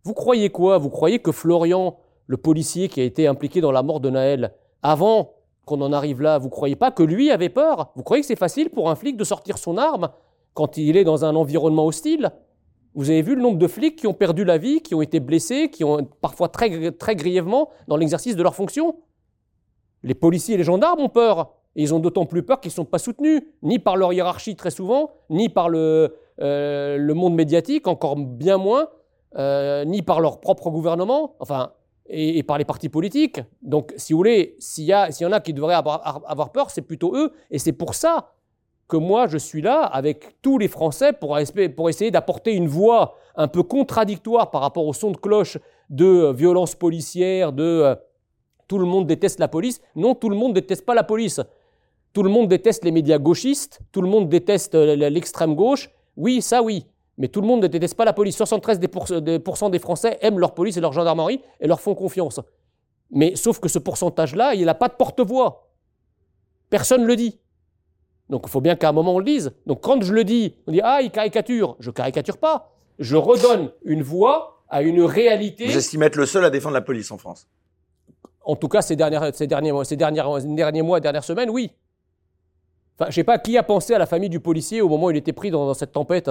[0.04, 0.78] Vous croyez quoi?
[0.78, 4.54] Vous croyez que Florian, le policier qui a été impliqué dans la mort de Naël,
[4.86, 5.34] avant
[5.66, 7.92] qu'on en arrive là, vous croyez pas que lui avait peur?
[7.96, 10.10] Vous croyez que c'est facile pour un flic de sortir son arme
[10.54, 12.32] quand il est dans un environnement hostile?
[12.94, 15.20] Vous avez vu le nombre de flics qui ont perdu la vie, qui ont été
[15.20, 18.98] blessés, qui ont parfois très, très grièvement dans l'exercice de leur fonction
[20.04, 21.52] Les policiers et les gendarmes ont peur.
[21.76, 24.70] Ils ont d'autant plus peur qu'ils ne sont pas soutenus, ni par leur hiérarchie très
[24.70, 28.88] souvent, ni par le, euh, monde médiatique, encore bien moins,
[29.36, 31.36] euh, ni par leur propre gouvernement.
[31.40, 31.72] Enfin,
[32.08, 33.42] et, par les partis politiques.
[33.62, 37.16] Donc, si vous voulez, s'il y, y, en a qui devraient avoir, peur, c'est plutôt
[37.16, 37.32] eux.
[37.52, 38.32] Et c'est pour ça
[38.88, 43.48] que moi, je suis là avec tous les Français pour, essayer d'apporter une voix un
[43.48, 45.58] peu contradictoire par rapport au son de cloche
[45.90, 47.96] de euh, violence policière, de euh,
[48.68, 49.82] tout le monde déteste la police.
[49.96, 51.42] Non, tout le monde déteste pas la police.
[52.14, 55.90] Tout le monde déteste les médias gauchistes, tout le monde déteste euh, l'extrême gauche.
[56.16, 56.86] Oui, ça oui.
[57.18, 58.38] Mais tout le monde ne déteste pas la police.
[58.38, 62.42] 73% des Français aiment leur police et leur gendarmerie et leur font confiance.
[63.12, 65.72] Mais sauf que ce pourcentage-là, il n'a pas de porte-voix.
[66.70, 67.40] Personne ne le dit.
[68.30, 69.54] Donc il faut bien qu'à un moment on le dise.
[69.66, 71.76] Donc quand je le dis, on dit Ah, il caricature.
[71.80, 72.72] Je caricature pas.
[73.00, 75.68] Je redonne une voix à une réalité.
[75.68, 77.48] Vous estimez être le seul à défendre la police en France?
[78.44, 81.72] En tout cas, ces, dernières, ces, derniers, ces, dernières, derniers mois, dernières semaines, oui.
[82.98, 85.12] Enfin, je sais pas qui a pensé à la famille du policier au moment où
[85.12, 86.30] il était pris dans cette tempête.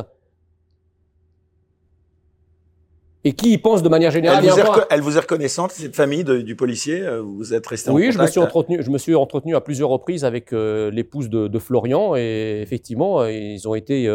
[3.25, 4.45] Et qui y pense de manière générale.
[4.45, 7.91] Elle vous, est, elle vous est reconnaissante, cette famille du policier euh, Vous êtes resté
[7.91, 10.53] en contact Oui, je me suis entretenu, je me suis entretenu à plusieurs reprises avec
[10.53, 14.13] euh, l'épouse de, de, Florian et effectivement, euh, ils ont été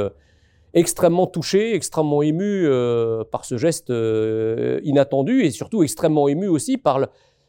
[0.75, 2.69] extrêmement touchés, extrêmement émus
[3.31, 3.91] par ce geste
[4.83, 6.99] inattendu et surtout extrêmement émus aussi par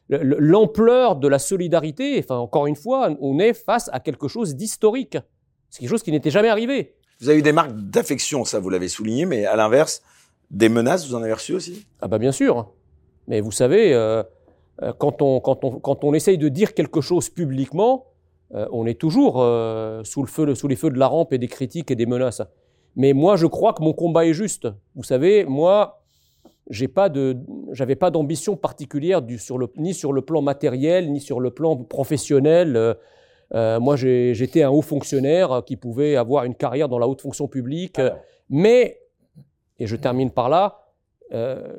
[0.08, 2.18] l'ampleur de la solidarité.
[2.18, 5.18] Enfin, encore une fois, on est face à quelque chose d'historique.
[5.68, 6.94] C'est quelque chose qui n'était jamais arrivé.
[7.20, 10.02] Vous avez eu des marques d'affection, ça vous l'avez souligné, mais à l'inverse,
[10.50, 11.86] des menaces, vous en avez reçu aussi?
[12.00, 12.72] Ah bah bien sûr.
[13.28, 14.22] Mais vous savez, euh,
[14.82, 18.06] euh, quand, on, quand, on, quand on essaye de dire quelque chose publiquement,
[18.54, 19.34] euh, on est toujours
[20.04, 22.42] sous, le feu, sous les feux de la rampe et des critiques et des menaces.
[22.96, 24.66] Mais moi, je crois que mon combat est juste.
[24.96, 26.02] Vous savez, moi,
[26.68, 27.36] j'ai pas de,
[27.70, 31.52] j'avais pas d'ambition particulière du, sur le, ni sur le plan matériel, ni sur le
[31.52, 32.96] plan professionnel.
[33.54, 38.00] moi, j'étais un haut fonctionnaire qui pouvait avoir une carrière dans la haute fonction publique.
[38.00, 38.16] Ah
[38.50, 38.99] mais
[39.80, 40.84] et je termine par là,
[41.32, 41.76] euh,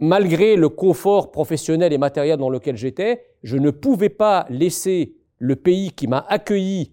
[0.00, 5.56] malgré le confort professionnel et matériel dans lequel j'étais, je ne pouvais pas laisser le
[5.56, 6.92] pays qui m'a accueilli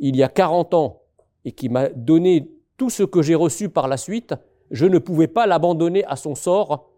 [0.00, 1.02] il y a 40 ans
[1.44, 4.34] et qui m'a donné tout ce que j'ai reçu par la suite,
[4.70, 6.90] je ne pouvais pas l'abandonner à son sort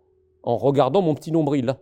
[0.42, 1.74] en regardant mon petit nombril.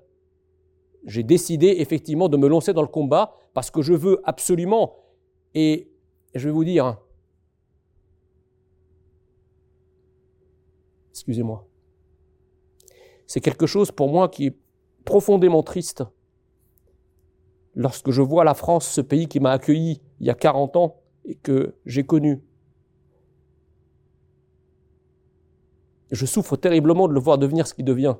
[1.05, 4.96] J'ai décidé effectivement de me lancer dans le combat parce que je veux absolument,
[5.55, 5.90] et
[6.35, 6.98] je vais vous dire,
[11.20, 11.68] excusez-moi.
[13.26, 14.56] C'est quelque chose pour moi qui est
[15.04, 16.02] profondément triste.
[17.74, 20.96] Lorsque je vois la France, ce pays qui m'a accueilli il y a 40 ans
[21.26, 22.42] et que j'ai connu,
[26.11, 28.16] je souffre terriblement de le voir devenir ce qu'il devient.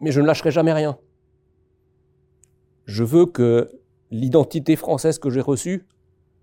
[0.00, 0.98] Mais je ne lâcherai jamais rien.
[2.84, 3.70] Je veux que
[4.10, 5.86] l'identité française que j'ai reçue,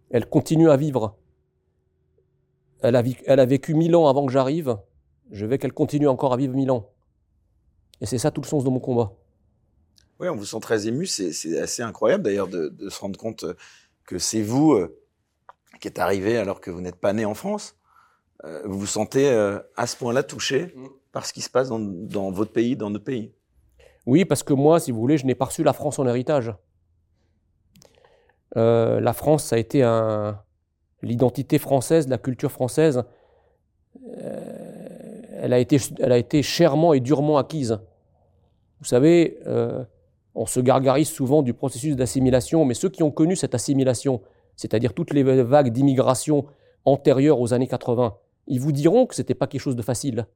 [0.09, 1.17] elle continue à vivre.
[2.79, 4.77] Elle a, elle a vécu mille ans avant que j'arrive
[5.31, 6.91] je veux qu'elle continue encore à vivre mille ans.
[8.01, 9.13] Et c'est ça tout le sens de mon combat.
[10.19, 11.05] Oui, on vous sent très ému.
[11.05, 13.45] C'est assez incroyable d'ailleurs de, se rendre compte
[14.05, 14.99] que c'est vous euh,
[15.79, 17.75] qui êtes arrivé alors que vous n'êtes pas né en France.
[18.45, 20.87] Euh, vous vous sentez euh, à ce point-là touché mm.
[21.11, 23.33] par ce qui se passe dans, votre pays, dans notre pays.
[24.05, 26.53] Oui, parce que moi, si vous voulez, je n'ai pas reçu la France en héritage.
[28.55, 30.41] la France, ça a été un...
[31.01, 33.03] l'identité française, la culture française
[35.39, 37.79] elle a, été, elle a été chèrement et durement acquise.
[38.79, 39.83] Vous savez, euh,
[40.35, 44.21] on se gargarise souvent du processus d'assimilation, mais ceux qui ont connu cette assimilation,
[44.55, 46.45] c'est-à-dire toutes les vagues d'immigration
[46.85, 48.15] antérieures aux années 80,
[48.47, 50.27] ils vous diront que ce n'était pas quelque chose de facile.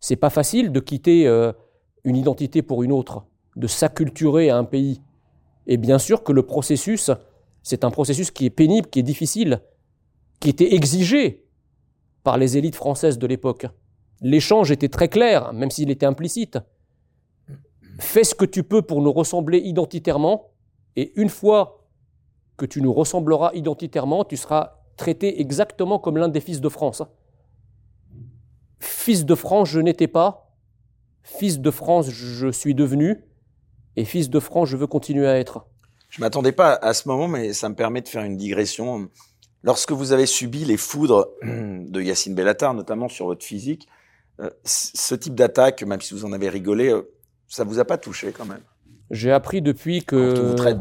[0.00, 1.52] C'est pas facile de quitter euh,
[2.04, 3.24] une identité pour une autre,
[3.56, 5.00] de s'acculturer à un pays.
[5.66, 7.10] Et bien sûr que le processus,
[7.62, 9.60] c'est un processus qui est pénible, qui est difficile,
[10.40, 11.44] qui était exigé
[12.22, 13.66] par les élites françaises de l'époque.
[14.20, 16.58] L'échange était très clair, même s'il était implicite.
[17.98, 20.50] Fais ce que tu peux pour nous ressembler identitairement,
[20.96, 21.86] et une fois
[22.56, 27.02] que tu nous ressembleras identitairement, tu seras traité exactement comme l'un des fils de France.
[28.78, 30.54] Fils de France, je n'étais pas.
[31.22, 33.24] Fils de France, je suis devenu.
[33.96, 35.66] Et fils de France, je veux continuer à être.
[36.08, 39.10] Je m'attendais pas à ce moment, mais ça me permet de faire une digression.
[39.62, 43.88] Lorsque vous avez subi les foudres de Yacine Bellatar, notamment sur votre physique,
[44.64, 47.10] ce type d'attaque, même si vous en avez rigolé, euh,
[47.48, 48.60] ça vous a pas touché quand même?
[49.10, 50.34] J'ai appris depuis que.
[50.34, 50.78] Quand vous traite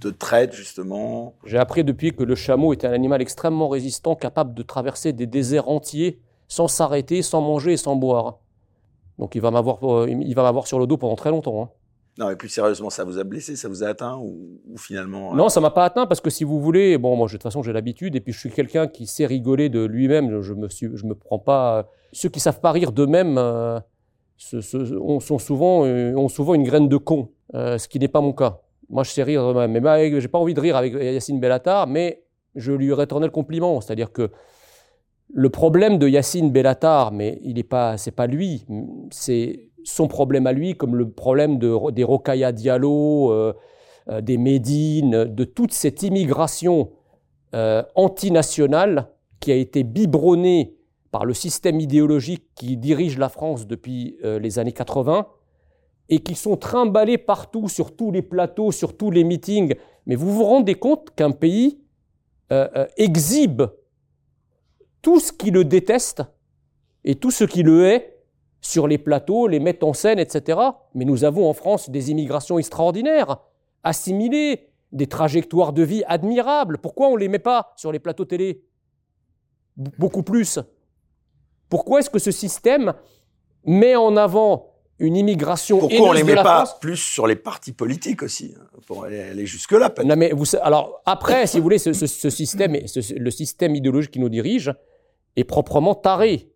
[0.00, 1.34] de traite, justement.
[1.44, 5.26] J'ai appris depuis que le chameau était un animal extrêmement résistant, capable de traverser des
[5.26, 8.38] déserts entiers sans s'arrêter, sans manger et sans boire.
[9.18, 11.62] Donc il va m'avoir, euh, il va m'avoir sur le dos pendant très longtemps.
[11.62, 11.70] Hein.
[12.18, 15.36] Non, mais plus sérieusement, ça vous a blessé, ça vous a atteint ou, finalement euh,
[15.36, 17.62] Non, ça m'a pas atteint parce que si vous voulez, bon, moi de toute façon
[17.62, 20.40] j'ai l'habitude et puis je suis quelqu'un qui sait rigoler de lui-même.
[20.40, 21.88] Je me je me prends pas.
[22.12, 23.80] Ceux qui savent pas rire d'eux-mêmes euh,
[25.00, 28.60] ont, souvent, ont souvent une graine de con, ce qui n'est pas mon cas.
[28.90, 29.72] Moi, je sais rire de même.
[29.72, 32.24] Mais bah, j'ai pas envie de rire avec Yacine Bellatar, mais
[32.54, 34.30] je lui retourné le compliment, c'est-à-dire que
[35.32, 38.64] le problème de Yacine Bellatar, mais il n'est pas, c'est pas lui,
[39.10, 43.54] c'est son problème à lui, comme le problème de, des Rokhaya Diallo, euh,
[44.08, 46.90] euh, des Médines, de toute cette immigration
[47.54, 50.76] euh, antinationale qui a été biberonnée
[51.10, 55.28] par le système idéologique qui dirige la France depuis les années 80
[56.08, 59.74] et qui sont trimballés partout, sur tous les plateaux, sur tous les meetings.
[60.06, 61.78] Mais vous vous rendez compte qu'un pays
[62.96, 63.62] exhibe
[65.02, 66.24] tout ce qui le déteste
[67.04, 68.13] et tout ce qui le hait
[68.64, 70.58] sur les plateaux, les met en scène, etc.
[70.94, 73.36] Mais nous avons en France des immigrations extraordinaires,
[73.82, 76.78] assimilées, des trajectoires de vie admirables.
[76.78, 78.64] Pourquoi on ne les met pas sur les plateaux télé?
[79.76, 80.58] Beaucoup plus.
[81.68, 82.94] Pourquoi est-ce que ce système
[83.66, 88.22] met en avant une immigration Pourquoi on les met pas plus sur les partis politiques
[88.22, 91.92] aussi hein, pour aller, jusque là Non mais vous, alors après, si vous voulez, ce,
[91.92, 94.72] système, le système idéologique qui nous dirige,
[95.36, 96.53] est proprement taré.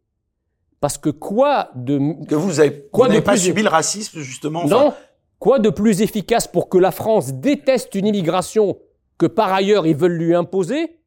[0.80, 4.92] Parce que quoi de que vous avez quoi pas subi le racisme justement Non.
[5.38, 8.78] Quoi de plus efficace pour que la France déteste une immigration
[9.18, 10.98] que par ailleurs ils veulent lui imposer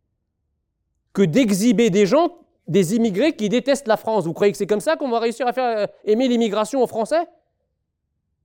[1.13, 4.25] que d'exhiber des gens, des immigrés qui détestent la France?
[4.25, 6.87] Vous croyez que c'est comme ça qu'on va réussir à faire euh, aimer l'immigration aux
[6.87, 7.27] Français?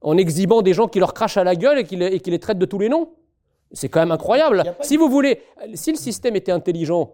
[0.00, 2.30] En exhibant des gens qui leur crachent à la gueule et qui les, et qui
[2.30, 3.10] les traitent de tous les noms?
[3.72, 4.64] C'est quand même incroyable.
[4.80, 5.40] Si vous voulez,
[5.74, 7.12] si le système était intelligent,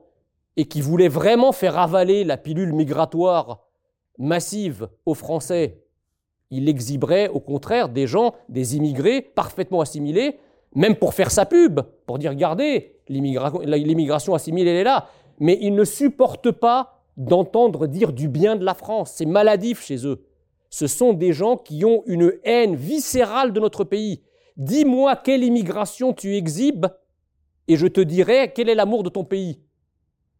[0.56, 3.60] et qui voulait vraiment faire avaler la pilule migratoire
[4.22, 5.82] massive aux Français,
[6.50, 10.38] il exhiberait au contraire des gens, des immigrés parfaitement assimilés,
[10.74, 15.08] même pour faire sa pub, pour dire regardez, l'immigration assimilée, elle est là.
[15.38, 19.12] Mais il ne supporte pas d'entendre dire du bien de la France.
[19.16, 20.24] C'est maladif chez eux.
[20.70, 24.22] Ce sont des gens qui ont une haine viscérale de notre pays.
[24.56, 26.86] Dis-moi quelle immigration tu exhibes
[27.68, 29.60] et je te dirai quel est l'amour de ton pays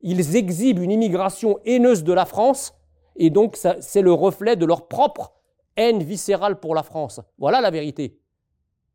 [0.03, 2.75] ils exhibent une immigration haineuse de la France,
[3.17, 5.33] et donc c'est le reflet de leur propre
[5.77, 7.21] haine viscérale pour la France.
[7.39, 8.19] Voilà la vérité.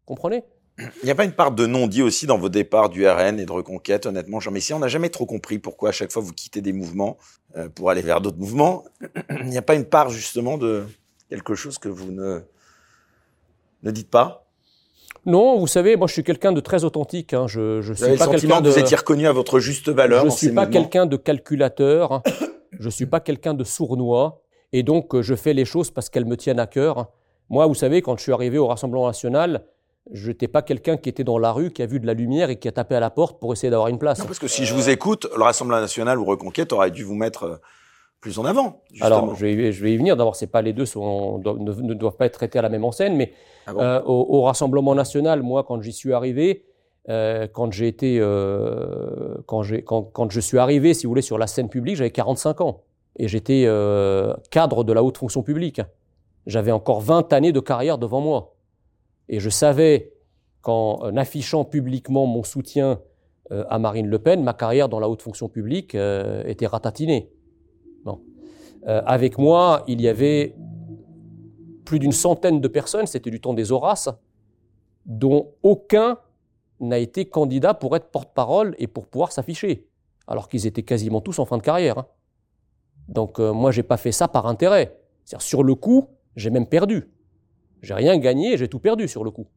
[0.06, 0.43] Comprenez?
[0.77, 3.45] Il n'y a pas une part de non-dit aussi dans vos départs du RN et
[3.45, 6.34] de Reconquête, honnêtement, Jean Messi On n'a jamais trop compris pourquoi à chaque fois vous
[6.34, 7.17] quittez des mouvements
[7.56, 8.84] euh, pour aller vers d'autres mouvements.
[9.41, 10.86] Il n'y a pas une part justement de
[11.30, 12.41] quelque chose que vous ne,
[13.82, 14.45] ne dites pas?
[15.25, 17.34] Non, vous savez, moi je suis quelqu'un de très authentique.
[17.34, 17.47] Hein.
[17.47, 18.69] Je, je suis pas quelqu'un de.
[18.69, 20.21] Vous étiez reconnu à votre juste valeur.
[20.21, 22.21] Je ne suis pas quelqu'un de calculateur.
[22.71, 24.41] Je suis pas quelqu'un de sournois.
[24.74, 27.11] Et donc euh, je fais les choses parce qu'elles me tiennent à cœur.
[27.49, 29.63] Moi, vous savez, quand je suis arrivé au Rassemblement national,
[30.11, 32.49] je n'étais pas quelqu'un qui était dans la rue, qui a vu de la lumière
[32.49, 34.24] et qui a tapé à la porte pour essayer d'avoir une place.
[34.24, 37.43] parce que si je vous écoute, le Rassemblement national ou Reconquête aurait dû vous mettre
[37.43, 37.55] euh,
[38.20, 38.82] plus en avant.
[39.01, 40.18] Alors, je vais, je vais, y venir.
[40.18, 43.15] D'abord, c'est pas les deux sont, ne, doivent pas être traités à la même enseigne,
[43.15, 43.34] mais
[43.68, 46.65] ah euh, au, Rassemblement national, moi, quand j'y suis arrivé,
[47.10, 51.70] euh, quand j'ai été, euh, quand, je suis arrivé, si vous voulez, sur la scène
[51.70, 52.84] publique, j'avais 45 ans
[53.18, 53.64] et j'étais
[54.51, 55.82] cadre de la haute fonction publique.
[56.45, 58.55] J'avais encore 20 années de carrière devant moi
[59.28, 60.14] et je savais
[60.62, 62.99] qu'en affichant publiquement mon soutien
[63.49, 67.32] à Marine Le Pen, ma carrière dans la haute fonction publique était ratatinée.
[68.88, 70.55] Euh, avec moi, il y avait
[71.84, 74.10] plus d'une centaine de personnes, c'était du temps des Horaces,
[75.05, 76.18] dont aucun
[76.80, 79.88] n'a été candidat pour être porte-parole et pour pouvoir s'afficher,
[80.28, 81.97] alors qu'ils étaient quasiment tous en fin de carrière.
[81.99, 82.07] Hein.
[83.07, 84.97] Donc euh, moi, j'ai pas fait ça par intérêt.
[85.39, 87.09] Sur le coup, j'ai même perdu.
[87.82, 89.47] J'ai rien gagné, j'ai tout perdu sur le coup.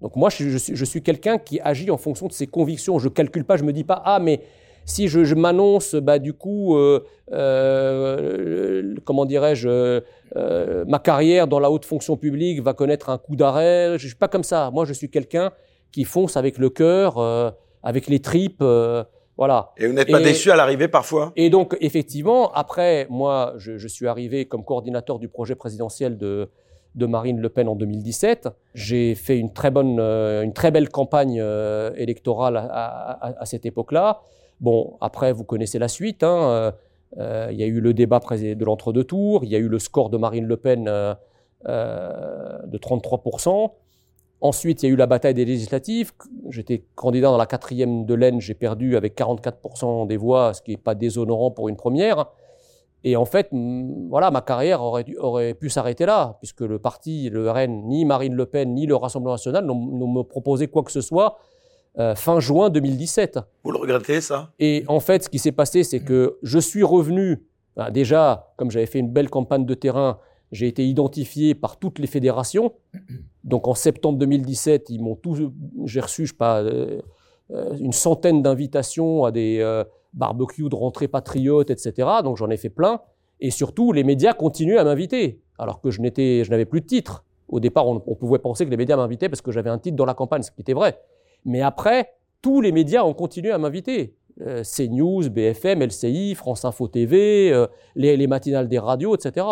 [0.00, 2.98] Donc moi, je, suis, quelqu'un qui agit en fonction de ses convictions.
[2.98, 4.42] Je calcule pas, je me dis pas ah mais
[4.84, 11.70] si je, m'annonce, bah du coup, euh, euh, comment dirais-je, euh, ma carrière dans la
[11.70, 13.98] haute fonction publique va connaître un coup d'arrêt.
[13.98, 14.70] Je suis pas comme ça.
[14.72, 15.52] Moi, je suis quelqu'un
[15.92, 17.18] qui fonce avec le cœur,
[17.82, 18.62] avec les tripes.
[19.38, 19.72] Voilà.
[19.76, 21.32] Et vous n'êtes pas déçu à l'arrivée parfois?
[21.36, 26.50] Et donc, effectivement, après, moi, je, je, suis arrivé comme coordinateur du projet présidentiel de,
[26.96, 28.48] de Marine Le Pen en 2017.
[28.74, 33.64] J'ai fait une très, bonne, euh, une très belle campagne euh, électorale à, à, cette
[33.64, 34.20] époque-là.
[34.60, 36.24] Bon, après, vous connaissez la suite.
[36.24, 36.72] Hein.
[37.18, 39.44] Euh, il y a eu le débat de l'entre-deux tours.
[39.44, 41.16] Il y a eu le score de Marine Le Pen de
[41.64, 43.70] 33%.
[44.40, 46.12] Ensuite, il y a eu la bataille des législatives.
[46.48, 48.40] J'étais candidat dans la quatrième de l'Aisne.
[48.40, 52.26] J'ai perdu avec 44% des voix, ce qui n'est pas déshonorant pour une première.
[53.04, 53.48] Et en fait,
[54.08, 58.34] voilà, ma carrière aurait, aurait pu s'arrêter là, puisque le parti, le RN, ni Marine
[58.34, 61.38] Le Pen, ni le Rassemblement national n'ont me proposé quoi que ce soit
[61.98, 63.40] euh, fin juin 2017.
[63.64, 64.50] Vous le regrettez, ça?
[64.58, 67.44] Et en fait, ce qui s'est passé, c'est que je suis revenu,
[67.76, 70.18] ben déjà, comme j'avais fait une belle campagne de terrain,
[70.52, 72.72] j'ai été identifié par toutes les fédérations.
[73.44, 75.50] Donc en septembre 2017, ils m'ont tous,
[75.84, 77.00] j'ai reçu, je sais pas, euh,
[77.50, 79.82] euh, une centaine d'invitations à des
[80.14, 82.08] barbecue de rentrée patriote, etc.
[82.24, 83.00] Donc j'en ai fait plein.
[83.40, 86.86] Et surtout, les médias continuent à m'inviter, alors que je n'étais, je n'avais plus de
[86.86, 87.24] titre.
[87.48, 90.04] Au départ, on, pouvait penser que les médias m'invitaient parce que j'avais un titre dans
[90.04, 91.00] la campagne, ce qui était vrai.
[91.44, 94.14] Mais après, tous les médias ont continué à m'inviter.
[94.42, 99.46] Euh, CNews, BFM, LCI, France Info TV, euh, les, matinales des radios, etc.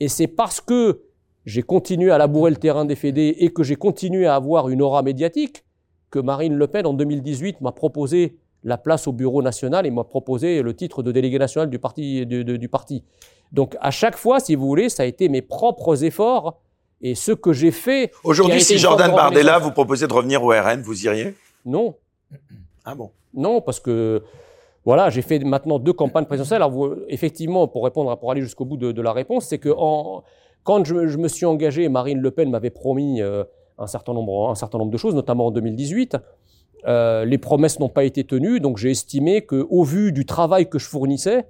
[0.00, 1.02] Et c'est parce que
[1.46, 4.82] j'ai continué à labourer le terrain des fédés et que j'ai continué à avoir une
[4.82, 5.64] aura médiatique
[6.10, 10.04] que Marine Le Pen, en 2018, m'a proposé la place au bureau national et m'a
[10.04, 13.04] proposé le titre de délégué national du parti, du parti.
[13.52, 16.60] Donc à chaque fois, si vous voulez, ça a été mes propres efforts
[17.02, 18.10] et ce que j'ai fait.
[18.24, 21.34] Aujourd'hui, si Jordan Bardella vous proposait de revenir au RN, vous iriez
[21.66, 21.94] Non.
[22.84, 23.10] Ah bon?
[23.34, 24.22] Non, parce que
[24.84, 26.62] voilà, j'ai fait maintenant deux campagnes présidentielles.
[26.62, 30.22] Alors effectivement, pour répondre, pour aller jusqu'au bout de, la réponse, c'est que en,
[30.62, 33.44] quand je, me suis engagé, Marine Le Pen m'avait promis euh,
[33.78, 36.16] un certain nombre, un certain nombre de choses, notamment en 2018.
[36.86, 40.78] Euh, les promesses n'ont pas été tenues, donc j'ai estimé qu'au vu du travail que
[40.78, 41.46] je fournissais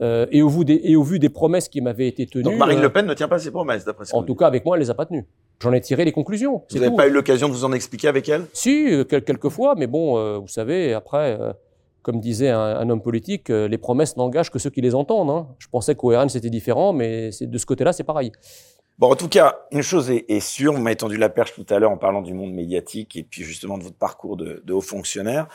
[0.00, 2.44] euh, et, au vu des, et au vu des promesses qui m'avaient été tenues.
[2.44, 4.64] Donc Marine Le Pen ne tient pas ses promesses, d'après ce En tout cas, avec
[4.64, 5.26] moi, elle les a pas tenues.
[5.60, 6.62] J'en ai tiré les conclusions.
[6.70, 8.46] Vous n'avez pas eu l'occasion de vous en expliquer avec elle?
[8.52, 11.38] Si, quelques fois, mais bon, vous savez, après,
[12.02, 15.30] comme disait un, homme politique, les promesses n'engagent que ceux qui les entendent.
[15.30, 15.48] Hein.
[15.58, 18.32] Je pensais qu'au RN c'était différent, mais de ce côté-là, c'est pareil.
[18.98, 21.78] Bon, en tout cas, une chose est, sûre, vous m'avez tendu la perche tout à
[21.78, 25.48] l'heure en parlant du monde médiatique et puis justement de votre parcours de, haut fonctionnaire.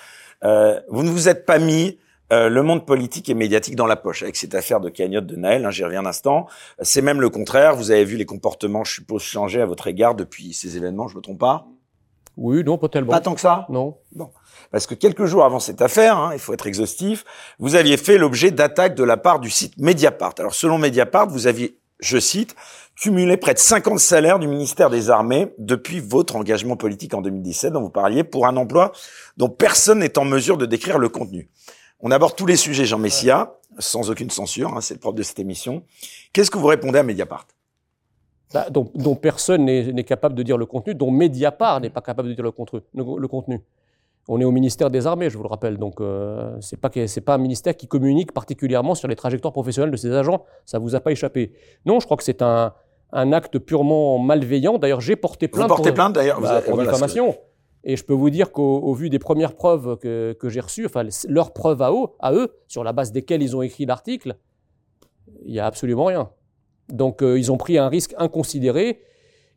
[0.43, 1.97] Euh, vous ne vous êtes pas mis
[2.33, 5.37] euh, le monde politique et médiatique dans la poche avec cette affaire de cagnotte de
[5.37, 6.47] Naël, hein, j'y reviens un instant.
[6.81, 10.13] C'est même le contraire, vous avez vu les comportements, je suppose, changer à votre égard
[10.13, 11.67] depuis ces événements, je me trompe pas?
[12.37, 13.11] Oui, non, pas tellement.
[13.11, 13.97] Pas tant que ça Non.
[14.15, 14.29] Bon.
[14.71, 17.25] Parce que quelques jours avant cette affaire, hein, il faut être exhaustif,
[17.59, 20.35] vous aviez fait l'objet d'attaques de la part du site Mediapart.
[20.39, 22.55] Alors selon Mediapart, vous aviez, je cite,
[22.95, 27.73] cumulé près de 50 salaires du ministère des Armées depuis votre engagement politique en 2017
[27.73, 28.91] dont vous parliez pour un emploi
[29.37, 31.49] dont personne n'est en mesure de décrire le contenu.
[31.99, 35.23] On aborde tous les sujets, Jean Messia, sans aucune censure, hein, c'est le propre de
[35.23, 35.83] cette émission.
[36.33, 37.47] Qu'est-ce que vous répondez à Mediapart?
[38.53, 42.33] Bah, dont, personne n'est capable de dire le contenu, dont Mediapart n'est pas capable de
[42.33, 42.79] dire le contenu.
[42.93, 43.61] Le, contenu.
[44.29, 47.35] On est au ministère des Armées, je vous le rappelle, donc euh, pas c'est pas
[47.35, 50.45] un ministère qui communique particulièrement sur les trajectoires professionnelles de ses agents.
[50.65, 51.53] Ça vous a pas échappé.
[51.85, 52.73] Non, je crois que c'est un,
[53.11, 54.77] un acte purement malveillant.
[54.77, 55.69] D'ailleurs, j'ai porté plainte.
[55.69, 57.35] Vous portez plainte d'ailleurs bah, pour diffamation.
[57.83, 61.03] Et je peux vous dire qu'au vu des premières preuves que, que j'ai reçues, enfin
[61.27, 64.35] leurs preuves à eux, à eux, sur la base desquelles ils ont écrit l'article,
[65.45, 66.29] il n'y a absolument rien.
[66.89, 69.01] Donc euh, ils ont pris un risque inconsidéré.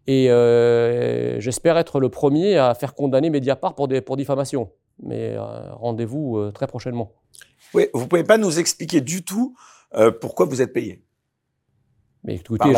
[0.06, 4.70] Et euh, j'espère être le premier à faire condamner Mediapart pour, des, pour diffamation.
[5.02, 7.12] Mais euh, rendez-vous très prochainement.
[7.74, 9.54] Oui, vous pouvez pas nous expliquer du tout
[10.20, 11.04] pourquoi vous êtes payé?
[12.22, 12.74] Mais écoutez,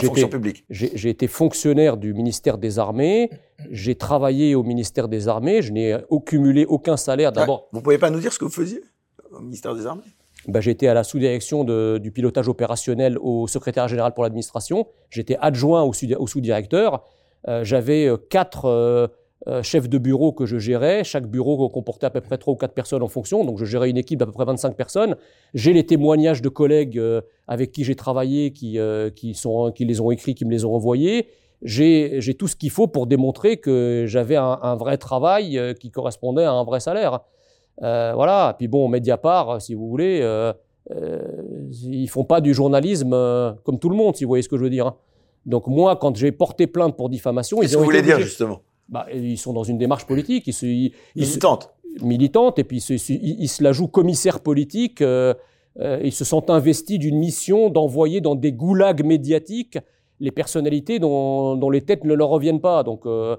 [0.70, 3.28] j'ai été fonctionnaire du ministère des Armées,
[3.70, 7.68] j'ai travaillé au ministère des Armées, je n'ai cumulé aucun salaire d'abord.
[7.72, 8.82] vous pouvez pas nous dire ce que vous faisiez
[9.32, 10.04] au ministère des Armées?
[10.48, 15.82] Ben, J'étais à la sous-direction du pilotage opérationnel au secrétaire général pour l'administration, j'étais adjoint
[15.82, 15.92] au
[16.26, 17.04] sous-directeur,
[17.48, 19.08] euh, j'avais euh, quatre euh,
[19.48, 21.02] euh, chef de bureau que je gérais.
[21.02, 23.44] Chaque bureau comportait à peu près 3 ou 4 personnes en fonction.
[23.44, 25.16] Donc je gérais une équipe d'à peu près 25 personnes.
[25.52, 28.78] J'ai les témoignages de collègues euh, avec qui j'ai travaillé, qui,
[29.16, 31.26] qui, sont, qui les ont écrits, qui me les ont envoyés.
[31.62, 36.52] J'ai tout ce qu'il faut pour démontrer que j'avais un, vrai travail qui correspondait à
[36.52, 37.20] un vrai salaire.
[37.80, 38.54] Voilà.
[38.58, 40.20] Puis bon, Mediapart, si vous voulez,
[40.90, 43.10] ils font pas du journalisme
[43.64, 44.86] comme tout le monde, si vous voyez ce que je veux dire.
[44.86, 44.96] Hein.
[45.46, 47.68] Donc moi, quand j'ai porté plainte pour diffamation, ils ont.
[47.68, 48.60] ce que vous voulez dire justement?
[48.88, 50.46] Bah, Ils sont dans une démarche politique.
[50.46, 51.70] Ils se, ils, militante.
[52.00, 55.00] militante, et puis ils se, ils, se la jouent commissaire politique.
[55.00, 55.34] Euh,
[55.80, 59.78] euh, ils se sentent investis d'une mission d'envoyer dans des goulags médiatiques
[60.20, 62.82] les personnalités dont, dont, les têtes ne leur reviennent pas.
[62.82, 63.36] Donc euh,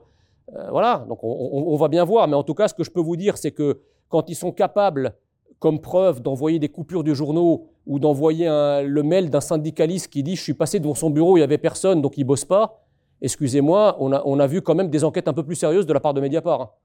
[0.55, 2.27] euh voilà, donc on, on, on, va bien voir.
[2.27, 3.79] Mais en tout cas, ce que je peux vous dire, c'est que
[4.13, 5.15] quand ils sont capables,
[5.57, 10.35] comme preuve, d'envoyer des coupures du journaux ou d'envoyer le mail d'un syndicaliste qui dit
[10.35, 12.85] je suis passé devant son bureau, il n'y avait personne, donc il bosse pas.
[13.23, 15.93] Excusez-moi, on a, on a vu quand même des enquêtes un peu plus sérieuses de
[15.93, 16.75] la part de Mediapart.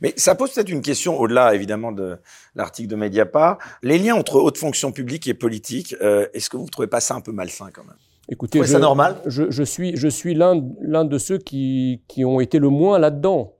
[0.00, 2.16] Mais ça pose peut-être une question au-delà, évidemment, de
[2.54, 3.58] l'article de Mediapart.
[3.82, 7.00] Les liens entre haute fonction publique et politique, euh, est-ce que vous ne trouvez pas
[7.00, 7.96] ça un peu malsain quand même?
[8.28, 9.16] Écoutez, je, ça normal?
[9.26, 13.00] je, je, suis, je suis l'un, l'un de ceux qui, qui ont été le moins
[13.00, 13.55] là-dedans.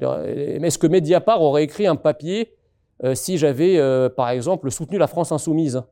[0.00, 2.54] Est-ce que Mediapart aurait écrit un papier
[3.02, 5.82] euh, si j'avais, euh, par exemple, soutenu la France insoumise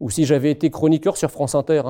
[0.00, 1.82] Ou si j'avais été chroniqueur sur France Inter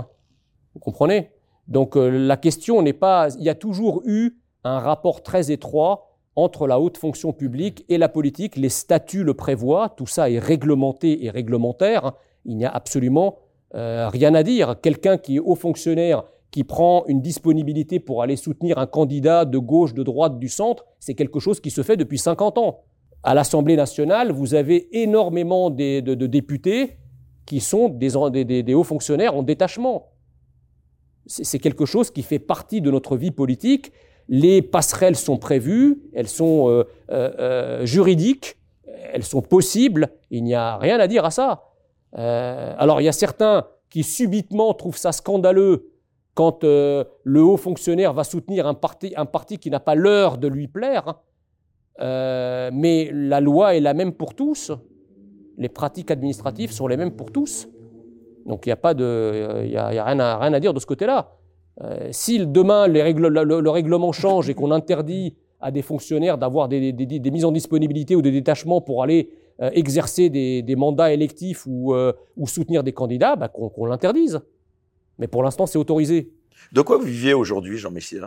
[0.74, 1.30] Vous comprenez?
[1.68, 3.28] Donc euh, la question n'est pas...
[3.38, 7.99] Il y a toujours eu un rapport très étroit entre la haute fonction publique et
[7.99, 8.57] la politique.
[8.57, 12.12] Les statuts le prévoient, tout ça est réglementé et réglementaire.
[12.44, 13.38] Il n'y a absolument
[13.74, 14.76] euh, rien à dire.
[14.80, 16.24] Quelqu'un qui est haut fonctionnaire,
[16.57, 20.86] qui prend une disponibilité pour aller soutenir un candidat de gauche, de droite, du centre,
[21.00, 22.80] c'est quelque chose qui se fait depuis 50 ans.
[23.22, 26.96] À l'Assemblée nationale, vous avez énormément de, députés
[27.44, 30.14] qui sont des, hauts fonctionnaires en détachement.
[31.26, 33.92] C'est quelque chose qui fait partie de notre vie politique
[34.30, 38.57] les passerelles sont prévues, elles sont euh, euh, euh, juridiques,
[39.12, 41.64] elles sont possibles, il n'y a rien à dire à ça.
[42.14, 45.92] Alors il y a certains qui subitement trouvent ça scandaleux
[46.37, 50.37] quand euh, le haut fonctionnaire va soutenir un parti, un parti qui n'a pas l'heure
[50.37, 51.16] de lui plaire, hein.
[52.01, 54.70] euh, mais la loi est la même pour tous,
[55.57, 57.68] les pratiques administratives sont les mêmes pour tous.
[58.45, 60.78] Donc il n'y a pas de, y a, a rien, à, rien à dire de
[60.78, 61.32] ce côté-là.
[61.80, 63.01] Euh, si demain le,
[63.61, 68.14] le, règlement change et qu'on interdit à des fonctionnaires d'avoir des, des, mises en disponibilité
[68.14, 71.95] ou des détachements pour aller exercer des, mandats électifs ou,
[72.37, 74.43] ou, soutenir des candidats, bah, qu'on qu l'interdise.
[75.19, 76.33] Mais pour l'instant, c'est autorisé.
[76.73, 78.21] De quoi vous vivez aujourd'hui, Jean Messier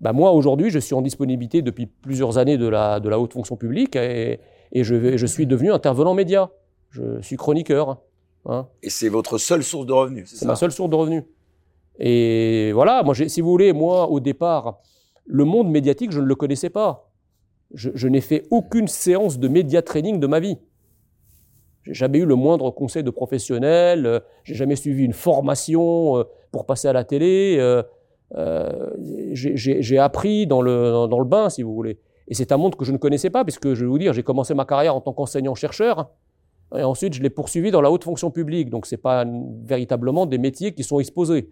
[0.00, 3.32] bah, Moi, aujourd'hui, je suis en disponibilité depuis plusieurs années de la, de la haute
[3.32, 4.40] fonction publique et,
[4.72, 6.50] et je, je, suis devenu intervenant média.
[6.90, 8.00] Je suis chroniqueur.
[8.46, 8.66] Hein.
[8.82, 11.24] Et c'est votre seule source de revenus, c'est ma seule source de revenus.
[11.98, 14.80] Et voilà, moi, si vous voulez, moi, au départ,
[15.26, 17.12] le monde médiatique, je ne le connaissais pas.
[17.74, 20.58] Je, je n'ai fait aucune séance de média training de ma vie.
[21.84, 26.24] J'ai jamais eu le moindre conseil de professionnel, euh, j'ai jamais suivi une formation euh,
[26.52, 27.56] pour passer à la télé.
[27.58, 27.82] Euh,
[28.36, 28.90] euh
[29.32, 31.98] j'ai appris dans le, dans le bain, si vous voulez.
[32.28, 34.22] Et c'est un monde que je ne connaissais pas, puisque je vais vous dire, j'ai
[34.22, 36.10] commencé ma carrière en tant qu'enseignant-chercheur,
[36.76, 38.70] et ensuite je l'ai poursuivi dans la haute fonction publique.
[38.70, 39.26] Donc c'est pas
[39.64, 41.50] véritablement des métiers qui sont exposés.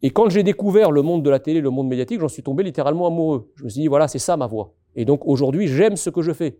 [0.00, 2.62] Et quand j'ai découvert le monde de la télé, le monde médiatique, j'en suis tombé
[2.62, 3.50] littéralement amoureux.
[3.56, 4.74] Je me suis dit, voilà, c'est ça ma voix.
[4.94, 6.58] Et donc aujourd'hui, j'aime ce que je fais.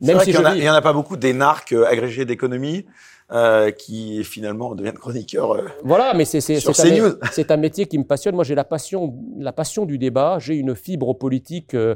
[0.00, 2.84] Même si il n'y en, a pas beaucoup d'énarques euh, agrégés d'économie
[3.32, 5.52] euh, qui finalement deviennent chroniqueurs.
[5.52, 8.34] Euh, voilà, mais c'est un, c'est un métier qui me passionne.
[8.34, 10.36] Moi, j'ai la passion, la passion du débat.
[10.40, 11.74] J'ai une fibre politique.
[11.74, 11.94] Euh,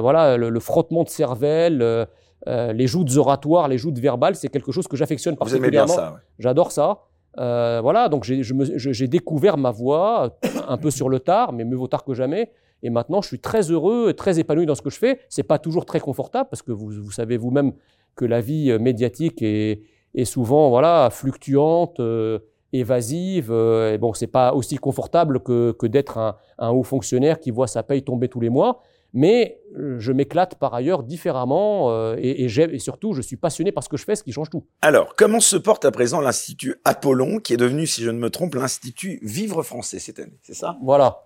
[0.00, 2.08] voilà, le, le, frottement de cervelle,
[2.46, 5.86] les joutes oratoires, les joutes verbales, c'est quelque chose que j'affectionne particulièrement.
[5.86, 6.12] Vous aimez bien ça.
[6.14, 6.18] Ouais.
[6.40, 7.02] J'adore ça.
[7.36, 12.02] Voilà, donc j'ai découvert ma voix un peu sur le tard, mais mieux vaut tard
[12.02, 12.50] que jamais.
[12.82, 15.20] Et maintenant, je suis très heureux et très épanoui dans ce que je fais.
[15.28, 17.72] C'est pas toujours très confortable parce que vous, vous savez vous-même
[18.16, 19.82] que la vie euh, médiatique est,
[20.14, 22.40] est souvent voilà fluctuante, euh,
[22.72, 23.50] évasive.
[23.50, 27.50] Euh, et bon, c'est pas aussi confortable que, que d'être un, un, haut fonctionnaire qui
[27.50, 32.16] voit sa paye tomber tous les mois mais euh, je m'éclate par ailleurs différemment euh,
[32.18, 34.50] et, et, et, surtout je suis passionné par ce que je fais, ce qui change
[34.50, 34.66] tout.
[34.80, 38.30] Alors, comment se porte à présent l'Institut Apollon, qui est devenu, si je ne me
[38.30, 40.78] trompe, l'Institut Vivre Français cette année, c'est ça?
[40.82, 41.24] Voilà.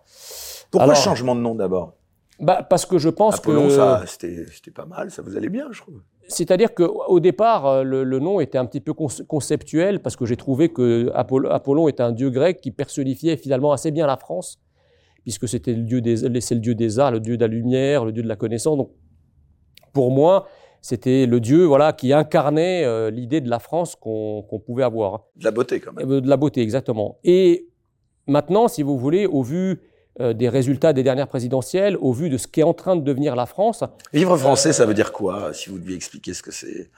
[0.71, 1.95] Pourquoi Alors, changement de nom d'abord?
[2.39, 3.71] Bah, Parce que je pense Apollon, que...
[3.71, 6.03] ça, c'était pas mal, ça vous allait bien, je trouve.
[6.29, 10.37] C'est-à-dire qu'au départ, euh, le, le, nom était un petit peu conceptuel parce que j'ai
[10.37, 14.59] trouvé que Apollon était un dieu grec qui personnifiait finalement assez bien la France
[15.27, 18.13] puisque c'était le dieu des, le dieu des arts, le dieu de la lumière, le
[18.13, 18.79] dieu de la connaissance.
[18.79, 18.93] Donc,
[19.93, 20.47] pour moi,
[20.83, 25.25] c'était le dieu, voilà, qui incarnait euh, l'idée de la France qu'on qu pouvait avoir.
[25.35, 26.09] De la beauté, quand même.
[26.09, 27.19] Euh, de la beauté, exactement.
[27.25, 27.67] Et
[28.29, 29.81] maintenant, si vous voulez, au vu
[30.19, 33.37] des résultats des dernières présidentielles, au vu de ce qui est en train de devenir
[33.37, 33.85] la France.
[34.13, 36.91] Vivre français, ça veut dire quoi, si vous deviez expliquer ce que c'est?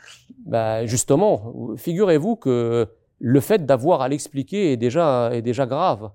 [0.46, 2.86] Bah, Justement, figurez-vous que
[3.18, 6.10] le fait d'avoir à l'expliquer est déjà, est déjà grave.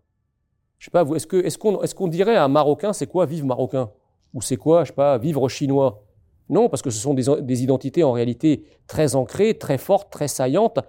[0.79, 3.25] Je sais pas, est-ce qu'on est qu'on est qu'on dirait à un Marocain, c'est quoi
[3.25, 3.89] vivre marocain?
[4.33, 6.03] Ou c'est quoi, je sais pas, vivre chinois?
[6.49, 10.27] Non, parce que ce sont des, des, identités en réalité très ancrées, très fortes, très
[10.27, 10.79] saillantes.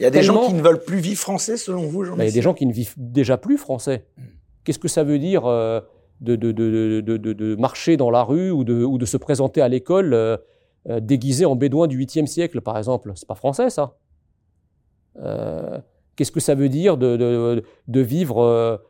[0.00, 2.24] Il y a des gens qui ne veulent plus vivre français, selon vous, Jean ben,
[2.24, 4.04] Il y a des gens qui ne vivent déjà plus français.
[4.66, 5.80] Qu'est-ce que ça veut dire euh,
[6.20, 10.36] de, marcher dans la rue ou de, se présenter à l'école euh,
[10.88, 13.12] euh, déguisé en bédouin du 8e siècle, par exemple?
[13.14, 13.96] C'est pas français, ça.
[16.16, 17.62] Qu'est-ce que ça veut dire de,
[18.00, 18.82] vivre,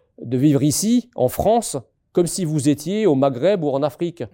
[0.63, 1.77] ici, en France,
[2.13, 4.25] comme si vous étiez au Maghreb ou en Afrique?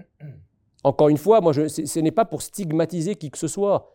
[0.84, 3.92] Encore une fois, moi, ce n'est pas pour stigmatiser qui que ce soit.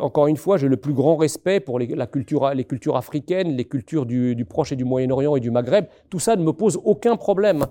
[0.00, 4.34] Encore une fois, j'ai le plus grand respect pour les, cultures africaines, les cultures du,
[4.34, 5.86] du Proche et du Moyen-Orient et du Maghreb.
[6.08, 7.66] Tout ça ne me pose aucun problème.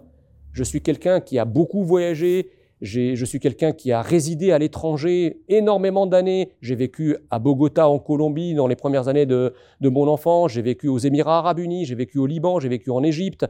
[0.53, 2.51] Je suis quelqu'un qui a beaucoup voyagé,
[2.82, 6.51] je suis quelqu'un qui a résidé à l'étranger énormément d'années.
[6.61, 10.51] J'ai vécu à Bogota, en Colombie, dans les premières années de, mon enfance.
[10.51, 13.45] J'ai vécu aux Émirats arabes unis, j'ai vécu au Liban, j'ai vécu en Égypte,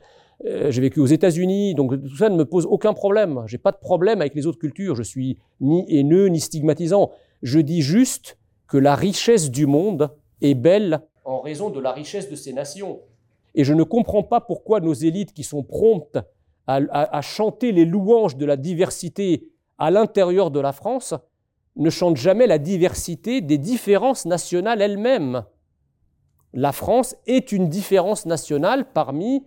[0.45, 1.75] euh, j'ai vécu aux États-Unis.
[1.75, 3.41] Donc tout ça ne me pose aucun problème.
[3.47, 4.95] J'ai pas de problème avec les autres cultures.
[4.95, 7.11] Je suis ni haineux ni stigmatisant.
[7.41, 8.37] Je dis juste
[8.67, 10.11] que la richesse du monde
[10.41, 12.99] est belle en raison de la richesse de ses nations.
[13.53, 16.19] Et je ne comprends pas pourquoi nos élites qui sont promptes
[16.67, 21.13] à, chanter les louanges de la diversité à l'intérieur de la France,
[21.75, 25.43] ne chantent jamais la diversité des différences nationales elles-mêmes.
[26.53, 29.43] La France est une différence nationale parmi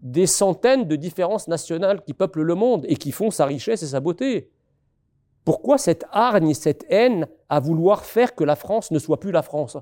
[0.00, 3.88] des centaines de différences nationales qui peuplent le monde et qui font sa richesse et
[3.88, 4.50] sa beauté.
[5.44, 9.42] Pourquoi cette hargne, cette haine à vouloir faire que la France ne soit plus la
[9.42, 9.76] France?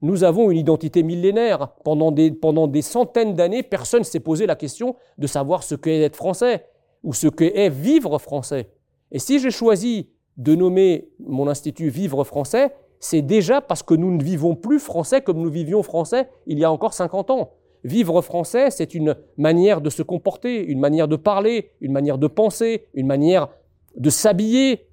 [0.00, 1.74] Nous avons une identité millénaire.
[1.82, 5.74] Pendant des, pendant des centaines d'années, personne ne s'est posé la question de savoir ce
[5.74, 6.66] qu'est être français
[7.02, 8.70] ou ce qu'est vivre français.
[9.10, 14.10] Et si j'ai choisi de nommer mon institut Vivre français, c'est déjà parce que nous
[14.10, 17.52] ne vivons plus français comme nous vivions français il y a encore 50 ans.
[17.84, 22.26] Vivre français, c'est une manière de se comporter, une manière de parler, une manière de
[22.26, 23.48] penser, une manière
[23.96, 24.88] de s'habiller,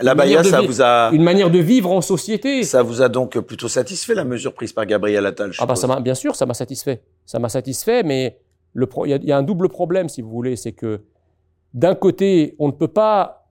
[0.00, 2.62] la Baïa, ça vous a une manière de vivre en société.
[2.64, 5.52] Ça vous a donc plutôt satisfait la mesure prise par Gabriel Attal.
[5.58, 7.02] Ah bah ça bien sûr, ça m'a satisfait.
[7.26, 8.38] Ça m'a satisfait, mais
[8.74, 11.02] il y, a un double problème si vous voulez, c'est que
[11.74, 13.50] d'un côté, on ne peut pas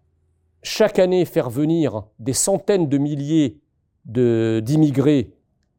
[0.64, 3.60] chaque année faire venir des centaines de milliers
[4.06, 5.34] de d'immigrés,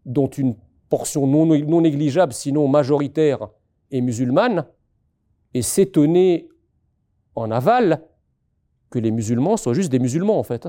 [0.07, 0.55] dont une
[0.89, 3.49] portion non, non négligeable, sinon majoritaire,
[3.91, 4.67] est musulmane,
[5.55, 6.49] et s'étonner
[7.35, 8.03] en aval
[8.93, 10.69] que les musulmans soient juste des musulmans, en fait.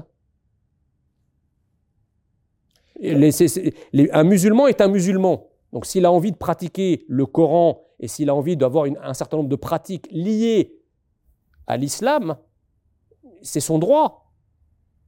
[4.12, 5.48] un musulman est un musulman.
[5.74, 9.38] Donc s'il a envie de pratiquer le Coran et s'il a envie d'avoir un certain
[9.38, 10.80] nombre de pratiques liées
[11.68, 12.38] à l'islam,
[13.42, 14.32] c'est son droit.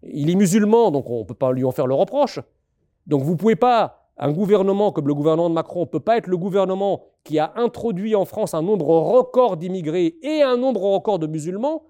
[0.03, 2.39] Il est musulman, donc on ne peut pas lui en faire le reproche.
[3.07, 6.18] Donc vous ne pouvez pas, un gouvernement comme le gouvernement de Macron ne peut pas
[6.18, 10.82] être le gouvernement qui a introduit en France un nombre record d'immigrés et un nombre
[10.82, 11.84] record de musulmans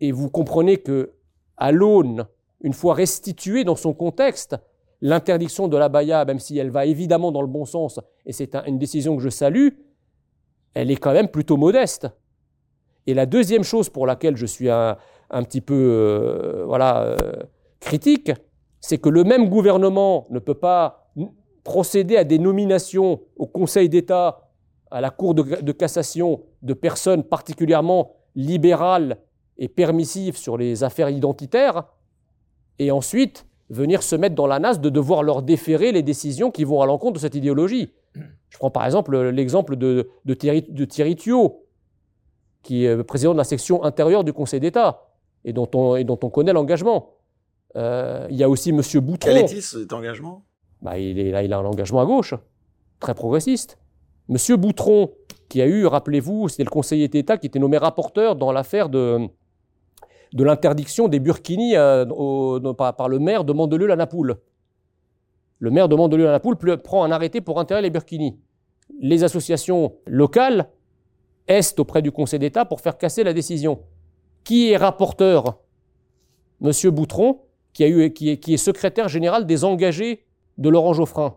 [0.00, 1.12] et vous comprenez que,
[1.56, 2.26] à l'aune,
[2.62, 4.56] une fois restituée dans son contexte,
[5.00, 8.54] l'interdiction de la baya, même si elle va évidemment dans le bon sens, et c'est
[8.66, 9.68] une décision que je salue,
[10.74, 12.08] elle est quand même plutôt modeste.
[13.06, 14.96] Et la deuxième chose pour laquelle je suis un,
[15.30, 17.16] petit peu euh, voilà, euh,
[17.80, 18.30] critique,
[18.80, 21.12] c'est que le même gouvernement ne peut pas
[21.64, 24.50] procéder à des nominations au Conseil d'État,
[24.90, 29.18] à la Cour de cassation de personnes particulièrement libérales
[29.60, 31.84] et permissive sur les affaires identitaires,
[32.78, 36.64] et ensuite venir se mettre dans la nasse de devoir leur déférer les décisions qui
[36.64, 37.92] vont à l'encontre de cette idéologie.
[38.48, 41.66] Je prends par exemple l'exemple de, de, Thierry, de Thierry Thuot,
[42.62, 45.06] qui est président de la section intérieure du Conseil d'État,
[45.44, 47.10] et, dont on, et dont on connaît l'engagement.
[47.76, 48.80] Euh, il y a aussi M.
[49.00, 49.30] Boutron.
[49.30, 50.42] Quel est-il cet engagement?
[50.82, 52.34] Bah, il, est, il a un engagement à gauche,
[52.98, 53.78] très progressiste.
[54.28, 54.56] M.
[54.56, 55.12] Boutron,
[55.48, 59.28] qui a eu, rappelez-vous, c'était le conseiller d'État qui était nommé rapporteur dans l'affaire de,
[60.32, 62.04] de l'interdiction des burkinis euh,
[62.74, 64.36] par, le maire de Mandelieu-la-Napoule.
[65.58, 68.38] Le maire de Mandelieu-la-Napoule prend un arrêté pour interdire les burkinis.
[69.00, 70.70] Les associations locales
[71.48, 73.80] est auprès du Conseil d'État pour faire casser la décision.
[74.44, 75.58] Qui est rapporteur?
[76.60, 77.40] Monsieur Boutron,
[77.72, 80.24] qui, est, secrétaire général des engagés
[80.58, 81.36] de Laurent Geoffrin.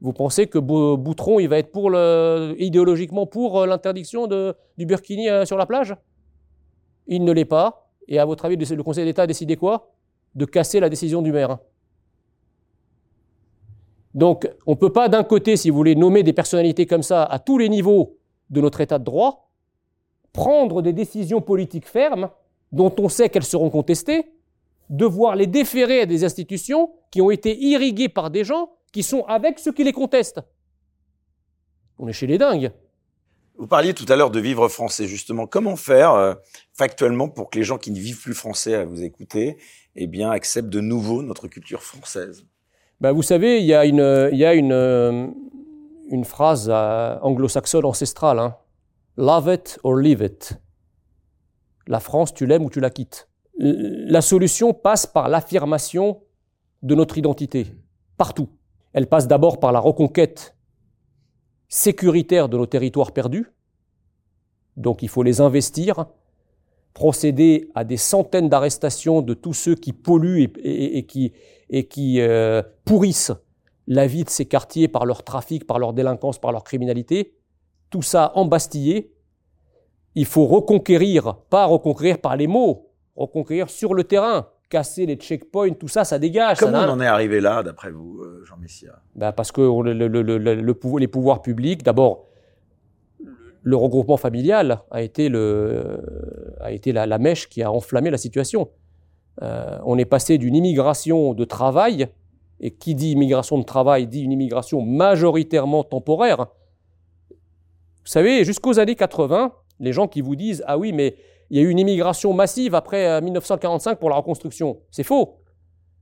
[0.00, 1.90] Vous pensez que Boutron, il va être pour
[2.58, 5.96] idéologiquement pour euh, l'interdiction du burkini euh, sur la plage?
[7.06, 7.83] Il ne l'est pas.
[8.08, 9.90] Et à votre avis, le Conseil d'État a décidé quoi?
[10.34, 11.58] De casser la décision du maire.
[14.14, 17.24] Donc, on ne peut pas d'un côté, si vous voulez, nommer des personnalités comme ça
[17.24, 18.18] à tous les niveaux
[18.50, 19.50] de notre État de droit,
[20.32, 22.30] prendre des décisions politiques fermes
[22.72, 24.32] dont on sait qu'elles seront contestées,
[24.90, 29.24] devoir les déférer à des institutions qui ont été irriguées par des gens qui sont
[29.24, 30.40] avec ceux qui les contestent.
[31.98, 32.72] On est chez les dingues.
[33.56, 35.46] Vous parliez tout à l'heure de vivre français, justement.
[35.46, 36.34] Comment faire euh,
[36.72, 39.58] factuellement pour que les gens qui ne vivent plus français à vous écouter,
[39.94, 42.44] eh bien, acceptent de nouveau notre culture française?
[43.00, 45.28] Ben, Vous savez, il y a une, euh,
[46.24, 48.40] phrase euh, anglo-saxonne ancestrale.
[48.40, 48.56] Hein.
[49.16, 50.58] Love it or leave it.
[51.86, 53.28] La France, tu l'aimes ou tu la quittes.
[53.56, 56.22] La solution passe par l'affirmation
[56.82, 57.68] de notre identité,
[58.16, 58.48] partout.
[58.92, 60.56] Elle passe d'abord par la reconquête
[61.74, 63.50] sécuritaire de nos territoires perdus.
[64.76, 66.06] Donc il faut les investir,
[66.92, 71.32] procéder à des centaines d'arrestations de tous ceux qui polluent et, qui,
[71.70, 73.32] et qui euh, pourrissent
[73.88, 77.34] la vie de ces quartiers par leur trafic, par leur délinquance, par leur criminalité.
[77.90, 79.12] Tout ça embastillé.
[80.14, 85.70] Il faut reconquérir, pas reconquérir par les mots, reconquérir sur le terrain, casser les checkpoints,
[85.74, 86.58] tout ça, ça dégage.
[86.58, 90.98] Comment on en est arrivé là, d'après vous, euh, Jean Messia ben Parce que le,
[90.98, 92.26] les pouvoirs publics, d'abord,
[93.62, 96.00] le regroupement familial a été, le,
[96.60, 98.68] a été la, mèche qui a enflammé la situation.
[99.42, 102.08] Euh, on est passé d'une immigration de travail,
[102.58, 106.48] et qui dit immigration de travail dit une immigration majoritairement temporaire.
[107.28, 111.14] Vous savez, jusqu'aux années 80, les gens qui vous disent Ah oui, mais
[111.54, 114.80] il y a eu une immigration massive après 1945 euh, pour la reconstruction.
[114.90, 115.36] C'est faux.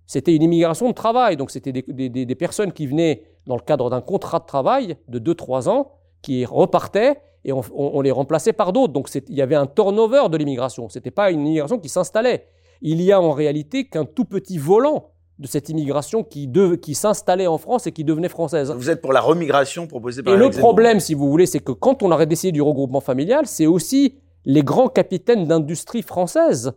[0.07, 1.37] C'était une immigration de travail.
[1.37, 5.69] Donc, c'était des, personnes qui venaient dans le cadre d'un contrat de travail de 2-3
[5.69, 5.93] ans,
[6.23, 8.95] qui repartaient et on, les remplaçait par d'autres.
[8.95, 10.89] Donc, il y avait un turnover de l'immigration.
[10.89, 12.47] Ce n'était pas une immigration qui s'installait.
[12.81, 16.51] Il y a en réalité qu'un tout petit volant de cette immigration qui,
[16.81, 18.73] qui s'installait en France et qui devenait française.
[18.75, 21.73] Vous êtes pour la remigration proposée par Et le problème, si vous voulez, c'est que
[21.73, 26.73] quand on aurait décidé du regroupement familial, c'est aussi les grands capitaines d'industrie française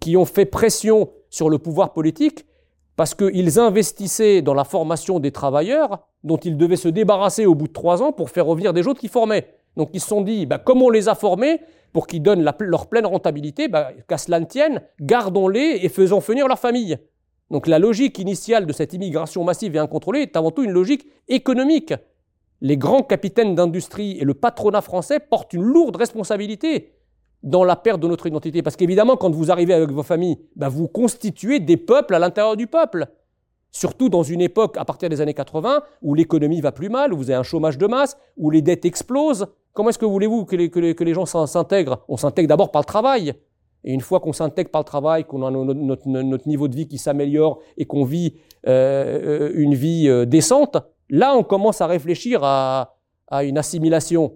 [0.00, 2.46] qui ont fait pression sur le pouvoir politique
[2.96, 7.68] parce qu'ils investissaient dans la formation des travailleurs dont ils devaient se débarrasser au bout
[7.68, 9.48] de trois ans pour faire revenir des autres qui formaient.
[9.76, 11.60] Donc ils se sont dit, bah, comme on les a formés
[11.92, 16.48] pour qu'ils donnent leur pleine rentabilité, bah, qu'à cela ne tienne, gardons-les et faisons venir
[16.48, 16.98] leur famille.
[17.50, 21.06] Donc la logique initiale de cette immigration massive et incontrôlée est avant tout une logique
[21.28, 21.94] économique.
[22.60, 26.92] Les grands capitaines d'industrie et le patronat français portent une lourde responsabilité
[27.42, 28.62] dans la perte de notre identité.
[28.62, 32.56] Parce qu'évidemment, quand vous arrivez avec vos familles, bah, vous constituez des peuples à l'intérieur
[32.56, 33.06] du peuple.
[33.72, 37.16] Surtout dans une époque, à partir des années 80, où l'économie va plus mal, où
[37.16, 39.46] vous avez un chômage de masse, où les dettes explosent.
[39.72, 42.04] Comment est-ce que voulez-vous que les, gens s'intègrent?
[42.08, 43.34] On s'intègre d'abord par le travail.
[43.84, 46.98] Et une fois qu'on s'intègre par le travail, qu'on a notre, niveau de vie qui
[46.98, 48.34] s'améliore et qu'on vit
[48.66, 50.76] euh, une vie euh, décente,
[51.08, 52.96] là on commence à réfléchir à
[53.42, 54.34] une assimilation.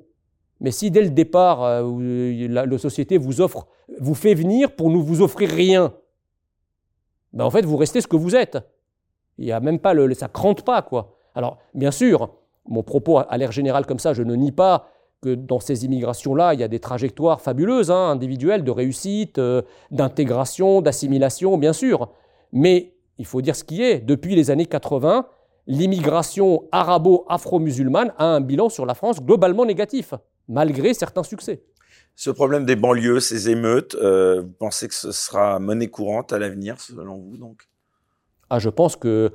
[0.60, 3.66] Mais si dès le départ, euh, la, société vous offre,
[4.00, 5.92] vous fait venir pour ne vous offrir rien,
[7.32, 8.58] ben en fait, vous restez ce que vous êtes.
[9.38, 11.16] Il y a même pas le, ça crante pas quoi.
[11.34, 12.30] Alors, bien sûr,
[12.66, 14.88] mon propos à l'air général comme ça, je ne nie pas
[15.20, 19.62] que dans ces immigrations-là, il y a des trajectoires fabuleuses, hein, individuelles, de réussite, euh,
[19.90, 22.10] d'intégration, d'assimilation, bien sûr.
[22.52, 24.00] Mais il faut dire ce qui est.
[24.00, 25.26] Depuis les années 80,
[25.66, 30.14] l'immigration arabo-afro-musulmane a un bilan sur la France globalement négatif
[30.48, 31.62] malgré certains succès.
[32.16, 36.38] Ce problème des banlieues, ces émeutes, euh, vous pensez que ce sera monnaie courante à
[36.38, 37.68] l'avenir, selon vous, donc?
[38.50, 39.32] Ah, Je pense que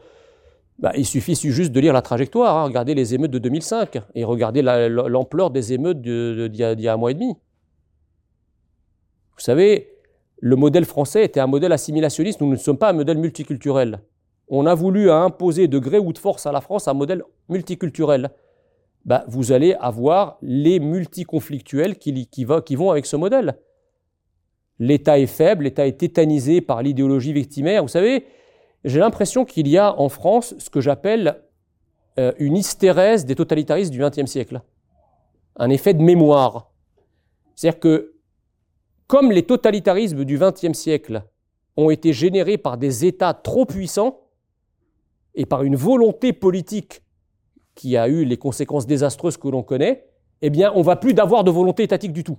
[0.80, 2.58] bah, il suffit juste de lire la trajectoire.
[2.58, 2.64] Hein.
[2.64, 7.12] Regardez les émeutes de 2005 et regardez l'ampleur des émeutes d'il y, a un mois
[7.12, 7.34] et demi.
[9.36, 9.90] Vous savez,
[10.40, 12.40] le modèle français était un modèle assimilationniste.
[12.40, 14.00] Nous ne sommes pas un modèle multiculturel.
[14.48, 18.32] On a voulu imposer de gré ou de force à la France un modèle multiculturel.
[19.06, 23.58] Bah, vous allez avoir les multiconflictuels qui, qui, vont avec ce modèle.
[24.78, 27.82] L'État est faible, l'État est tétanisé par l'idéologie victimaire.
[27.82, 28.26] Vous savez,
[28.84, 31.44] j'ai l'impression qu'il y a en France ce que j'appelle
[32.18, 34.62] euh, une hystérèse des totalitaristes du XXe siècle.
[35.56, 36.72] Un effet de mémoire.
[37.56, 38.14] C'est-à-dire que,
[39.08, 41.24] comme les totalitarismes du XXe siècle
[41.76, 44.22] ont été générés par des États trop puissants
[45.36, 47.02] et par une volonté politique
[47.80, 50.06] qui a eu les conséquences désastreuses que l'on connaît,
[50.42, 52.38] eh bien, on va plus d'avoir de volonté étatique du tout.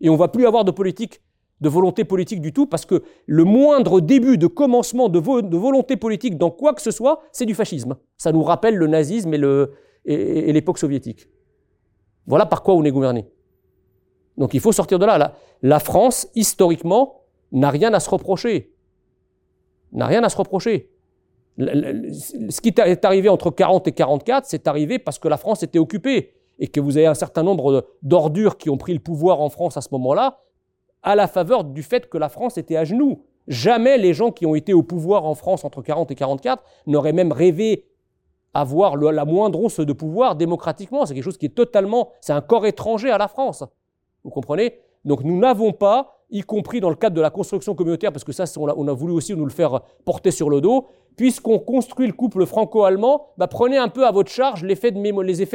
[0.00, 1.22] Et on va plus avoir de politique,
[1.60, 6.36] de volonté politique du tout, parce que le moindre début de commencement de, volonté politique
[6.36, 7.98] dans quoi que ce soit, c'est du fascisme.
[8.16, 11.28] Ça nous rappelle le nazisme et l'époque soviétique.
[12.26, 13.28] Voilà par quoi on est gouverné.
[14.38, 15.36] Donc il faut sortir de là.
[15.62, 18.74] la France, historiquement, n'a rien à se reprocher.
[19.92, 20.89] N'a rien à se reprocher
[21.60, 25.78] ce qui est arrivé entre 40 et 44, c'est arrivé parce que la France était
[25.78, 29.48] occupée et que vous avez un certain nombre d'ordures qui ont pris le pouvoir en
[29.48, 30.40] France à ce moment-là,
[31.02, 33.24] à la faveur du fait que la France était à genoux.
[33.48, 37.12] Jamais les gens qui ont été au pouvoir en France entre 40 et 44 n'auraient
[37.12, 37.86] même rêvé
[38.52, 41.06] avoir la moindre once de pouvoir démocratiquement.
[41.06, 43.64] C'est quelque chose qui est totalement, c'est un corps étranger à la France.
[44.24, 44.78] Vous comprenez?
[45.04, 48.32] Donc nous n'avons pas y compris dans le cadre de la construction communautaire, parce que
[48.32, 52.12] ça, on a, voulu aussi nous le faire porter sur le dos, puisqu'on construit le
[52.12, 54.92] couple franco-allemand, bah, prenez un peu à votre charge les effets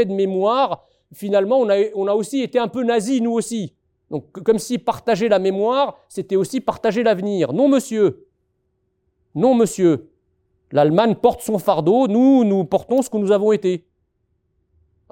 [0.05, 3.73] de mémoire, finalement, on a, on a aussi été un peu nazis, nous aussi.
[4.11, 7.53] Donc, comme si partager la mémoire, c'était aussi partager l'avenir.
[7.53, 8.27] Non, monsieur.
[9.33, 10.11] Non, monsieur.
[10.71, 13.87] L'Allemagne porte son fardeau, nous, nous portons ce que nous avons été.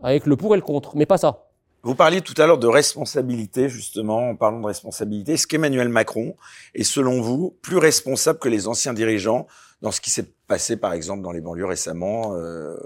[0.01, 1.47] Avec le pour et le contre, mais pas ça.
[1.86, 5.34] Vous parliez tout à l'heure de responsabilité, justement, en parlant de responsabilité.
[5.34, 6.38] Est-ce qu'Emmanuel Macron
[6.74, 9.48] est, selon vous, plus responsable que les anciens dirigeants
[9.82, 12.78] dans ce qui s'est passé, par exemple, dans les banlieues récemment, euh,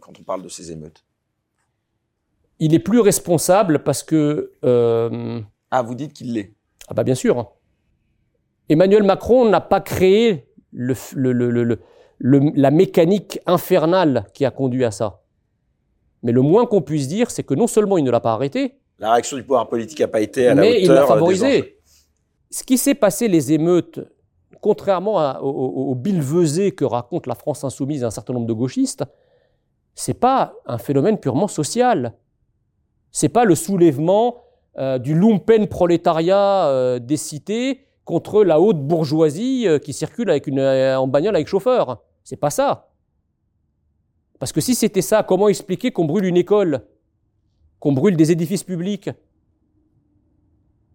[0.00, 1.04] quand on parle de ces émeutes?
[2.58, 4.52] Il est plus responsable parce que...
[4.64, 5.40] Euh,
[5.70, 6.54] ah, vous dites qu'il l'est
[6.88, 7.52] Ah bah bien sûr.
[8.70, 11.78] Emmanuel Macron n'a pas créé le, le,
[12.18, 15.20] la mécanique infernale qui a conduit à ça.
[16.22, 18.78] Mais le moins qu'on puisse dire, c'est que non seulement il ne l'a pas arrêté,
[18.98, 21.78] la réaction du pouvoir politique n'a pas été à la mais il l'a favorisé.
[22.50, 24.00] Ce qui s'est passé, les émeutes,
[24.60, 29.04] contrairement au, au, au que raconte la France insoumise et un certain nombre de gauchistes,
[29.94, 32.14] c'est pas un phénomène purement social.
[33.10, 34.42] C'est pas le soulèvement
[34.78, 40.46] euh, du lumpen prolétariat euh, des cités contre la haute bourgeoisie euh, qui circule avec
[40.46, 42.02] une, en bagnole avec chauffeur.
[42.24, 42.88] C'est pas ça.
[44.38, 46.82] Parce que si c'était ça, comment expliquer qu'on brûle une école,
[47.80, 49.10] qu'on brûle des édifices publics?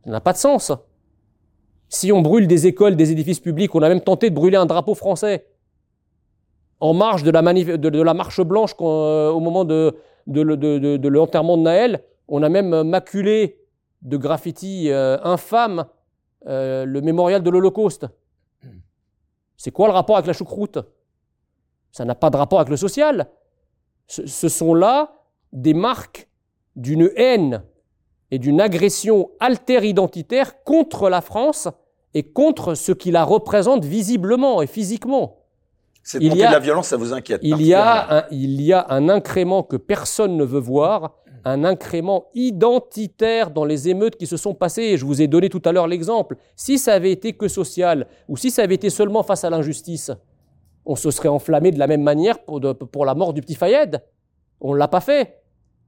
[0.03, 0.71] Ça n'a pas de sens.
[1.89, 4.65] Si on brûle des écoles, des édifices publics, on a même tenté de brûler un
[4.65, 5.47] drapeau français
[6.79, 9.95] en marge de la, marche blanche au moment de,
[10.27, 13.59] de l'enterrement de Naël, on a même maculé
[14.01, 15.85] de graffiti euh, infâme
[16.47, 18.07] euh, le mémorial de l'Holocauste.
[19.57, 20.79] C'est quoi le rapport avec la choucroute?
[21.91, 23.27] Ça n'a pas de rapport avec le social.
[24.07, 25.13] Ce, sont là
[25.53, 26.27] des marques
[26.75, 27.63] d'une haine
[28.29, 31.69] et d'une agression alter-identitaire contre la France
[32.13, 35.37] et contre ce qui la représente visiblement et physiquement.
[36.03, 39.07] Cette montée de la violence, ça vous inquiète il y, a il y a un
[39.07, 41.15] incrément que personne ne veut voir,
[41.45, 44.97] un incrément identitaire dans les émeutes qui se sont passées.
[44.97, 46.37] Je vous ai donné tout à l'heure l'exemple.
[46.55, 50.11] Si ça avait été que social, ou si ça avait été seulement face à l'injustice,
[50.85, 54.03] on se serait enflammé de la même manière pour, la mort du petit Fayed.
[54.59, 55.41] On ne l'a pas fait.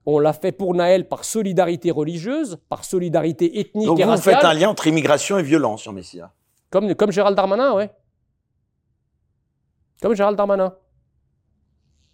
[0.05, 4.35] On l'a fait pour Naël par solidarité religieuse, par solidarité ethnique Donc et vous raciale.
[4.35, 6.31] faites un lien entre immigration et violence, Jean Messia.
[6.69, 7.89] Comme, comme Gérald Darmanin, ouais.
[10.01, 10.75] Comme Gérald Darmanin.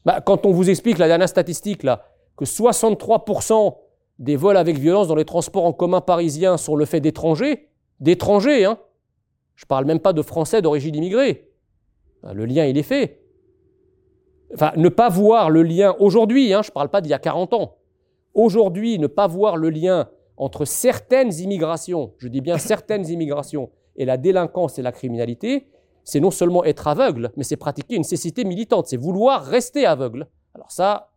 [0.06, 2.06] Bah, quand on vous explique la dernière statistique, là,
[2.38, 3.76] que 63%
[4.20, 7.70] des vols avec violence dans les transports en commun parisiens sont le fait d'étrangers,
[8.00, 8.78] d'étrangers, hein.
[9.56, 11.49] Je ne parle même pas de Français d'origine immigrée.
[12.24, 13.22] Le lien, il est fait.
[14.54, 17.20] Enfin, ne pas voir le lien aujourd'hui, hein, je ne parle pas d'il y a
[17.20, 17.78] 40 ans.
[18.34, 24.06] Aujourd'hui, ne pas voir le lien entre certaines immigrations, je dis bien certaines immigrations, et
[24.06, 25.68] la délinquance et la criminalité,
[26.04, 30.28] c'est non seulement être aveugle, mais c'est pratiquer une cécité militante, c'est vouloir rester aveugle.
[30.56, 31.09] Alors ça,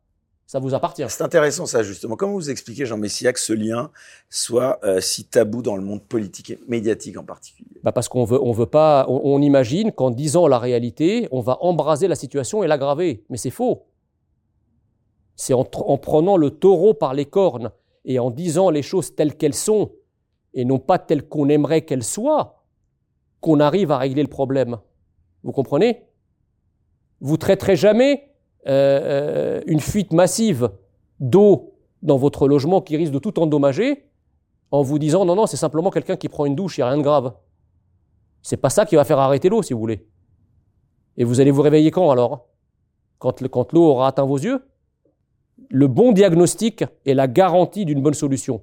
[0.46, 1.04] ça vous appartient.
[1.08, 2.16] C'est intéressant ça justement.
[2.16, 3.90] Comment vous expliquez, Jean Messia, que ce lien
[4.28, 7.80] soit euh, si tabou dans le monde politique et médiatique en particulier?
[7.82, 11.58] Bah Parce qu'on veut, on veut pas, on, imagine qu'en disant la réalité, on va
[11.62, 13.24] embraser la situation et l'aggraver.
[13.30, 13.86] Mais c'est faux.
[15.36, 17.70] C'est en, en prenant le taureau par les cornes
[18.04, 19.92] et en disant les choses telles qu'elles sont
[20.54, 22.62] et non pas telles qu'on aimerait qu'elles soient
[23.40, 24.78] qu'on arrive à régler le problème.
[25.42, 26.06] Vous comprenez?
[27.20, 28.31] Vous traiterez jamais
[28.66, 30.70] euh, euh, une fuite massive
[31.18, 34.04] d'eau dans votre logement qui risque de tout endommager
[34.70, 36.88] en vous disant non, non, c'est simplement quelqu'un qui prend une douche, il n'y a
[36.88, 37.34] rien de grave.
[38.42, 40.06] C'est pas ça qui va faire arrêter l'eau, si vous voulez.
[41.16, 42.48] Et vous allez vous réveiller quand alors?
[43.18, 44.64] Quand, l'eau aura atteint vos yeux?
[45.68, 48.62] Le bon diagnostic est la garantie d'une bonne solution.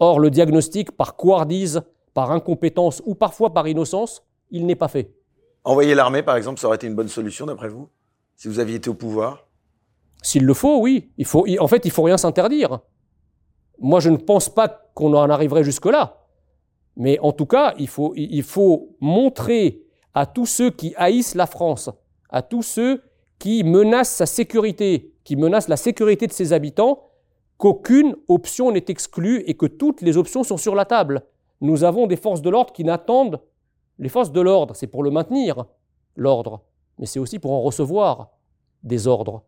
[0.00, 1.82] Or, le diagnostic, par couardise,
[2.12, 5.14] par incompétence ou parfois par innocence, il n'est pas fait.
[5.62, 7.88] Envoyer l'armée, par exemple, ça aurait été une bonne solution, d'après vous?
[8.36, 9.46] Si vous aviez été au pouvoir?
[10.22, 11.12] S'il le faut, oui.
[11.18, 12.80] Il faut, en fait, il faut rien s'interdire.
[13.78, 16.24] Moi, je ne pense pas qu'on en arriverait jusque-là.
[16.96, 19.82] Mais en tout cas, il faut, il faut montrer
[20.14, 21.90] à tous ceux qui haïssent la France,
[22.30, 23.02] à tous ceux
[23.38, 27.10] qui menacent sa sécurité, qui menacent la sécurité de ses habitants,
[27.58, 31.22] qu'aucune option n'est exclue et que toutes les options sont sur la table.
[31.60, 33.40] Nous avons des forces de l'ordre qui n'attendent.
[33.98, 35.64] Les forces de l'ordre, c'est pour le maintenir,
[36.16, 36.62] l'ordre
[36.98, 38.30] mais c'est aussi pour en recevoir
[38.82, 39.42] des ordres.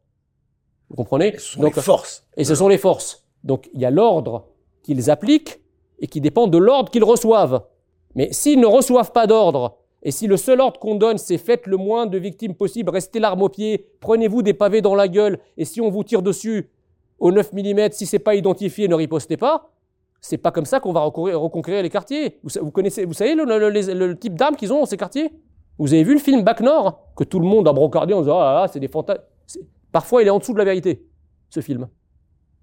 [0.89, 1.37] Vous comprenez?
[1.39, 2.27] Ce sont les forces.
[2.37, 3.27] Et ce sont les forces.
[3.45, 4.49] Donc il y a l'ordre
[4.83, 5.61] qu'ils appliquent
[5.99, 7.65] et qui dépend de l'ordre qu'ils reçoivent.
[8.15, 11.67] Mais s'ils ne reçoivent pas d'ordre, et si le seul ordre qu'on donne, c'est faites
[11.67, 15.39] le moins de victimes possible, restez l'arme au pied, prenez-vous des pavés dans la gueule,
[15.57, 16.71] et si on vous tire dessus
[17.19, 19.73] au 9 mm, si c'est pas identifié, ne ripostez pas,
[20.21, 22.39] c'est pas comme ça qu'on va reconquérir les quartiers.
[22.43, 25.33] Vous, connaissez, vous savez le type d'armes qu'ils ont dans ces quartiers?
[25.79, 28.41] Vous avez vu le film Bac Nord Que tout le monde a brocardé en disant
[28.41, 29.23] Ah, c'est des fantasmes.
[29.93, 31.07] Parfois, il est en dessous de la vérité,
[31.51, 31.89] ce film.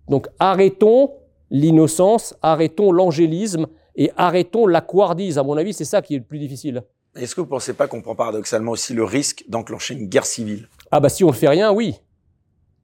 [0.10, 1.14] Donc arrêtons
[1.50, 5.38] l'innocence, arrêtons l'angélisme et arrêtons l'aquardise.
[5.38, 6.84] À mon avis, c'est ça qui est le plus difficile.
[7.16, 10.26] Est-ce que vous ne pensez pas qu'on prend paradoxalement aussi le risque d'enclencher une guerre
[10.26, 10.68] civile?
[10.92, 12.00] Ah bah si on ne fait rien, oui.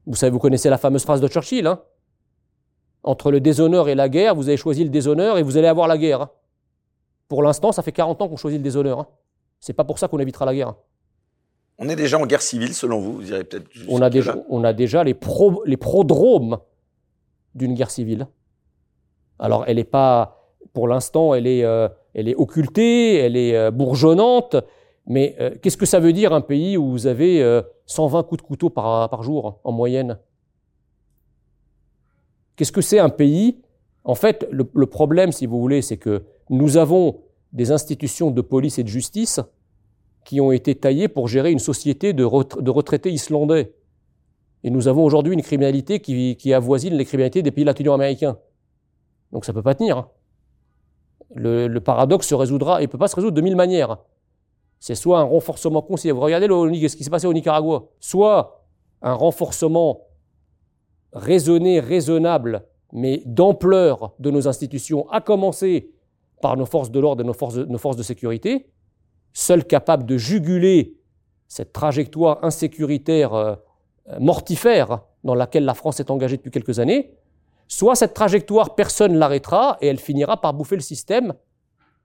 [0.06, 1.66] Vous savez, vous connaissez la fameuse phrase de Churchill.
[1.66, 1.82] Hein
[3.04, 5.88] Entre le déshonneur et la guerre, vous avez choisi le déshonneur et vous allez avoir
[5.88, 6.22] la guerre.
[6.22, 6.30] Hein.
[7.28, 9.08] Pour l'instant, ça fait 40 ans qu'on choisit le déshonneur.
[9.60, 10.76] C'est pas pour ça qu'on évitera la guerre.
[11.78, 13.70] On est déjà en guerre civile, selon vous, vous direz peut-être.
[13.88, 16.60] On a déjà, on a déjà les, pro, les prodromes
[17.56, 18.28] d'une guerre civile.
[19.40, 23.72] Alors, elle n'est pas, pour l'instant, elle est, euh, elle est occultée, elle est euh,
[23.72, 24.58] bourgeonnante,
[25.06, 28.48] mais euh, qu'est-ce que ça veut dire un pays où vous avez 120 coups de
[28.48, 30.20] couteau par, par jour en moyenne?
[32.58, 33.62] Qu'est-ce que c'est un pays?
[34.04, 37.22] En fait, le, le problème, si vous voulez, c'est que nous avons
[37.54, 39.40] des institutions de police et de justice
[40.24, 43.74] qui ont été taillées pour gérer une société de, retraités islandais.
[44.64, 48.38] Et nous avons aujourd'hui une criminalité qui, avoisine les criminalités des pays latino-américains.
[49.32, 49.98] Donc ça ne peut pas tenir.
[49.98, 50.10] Hein.
[51.34, 53.98] Le, paradoxe se résoudra, et ne peut pas se résoudre de mille manières.
[54.80, 58.66] C'est soit un renforcement considérable, vous regardez ce qui s'est passé au Nicaragua, soit
[59.02, 60.02] un renforcement
[61.14, 65.92] raisonné, raisonnable, mais d'ampleur de nos institutions, à commencer
[66.42, 68.70] par nos forces de l'ordre et nos forces de, nos forces de sécurité,
[69.34, 70.98] seules capables de juguler
[71.48, 73.56] cette trajectoire insécuritaire euh,
[74.20, 77.14] mortifère dans laquelle la France est engagée depuis quelques années,
[77.68, 81.34] soit cette trajectoire, personne ne l'arrêtera et elle finira par bouffer le système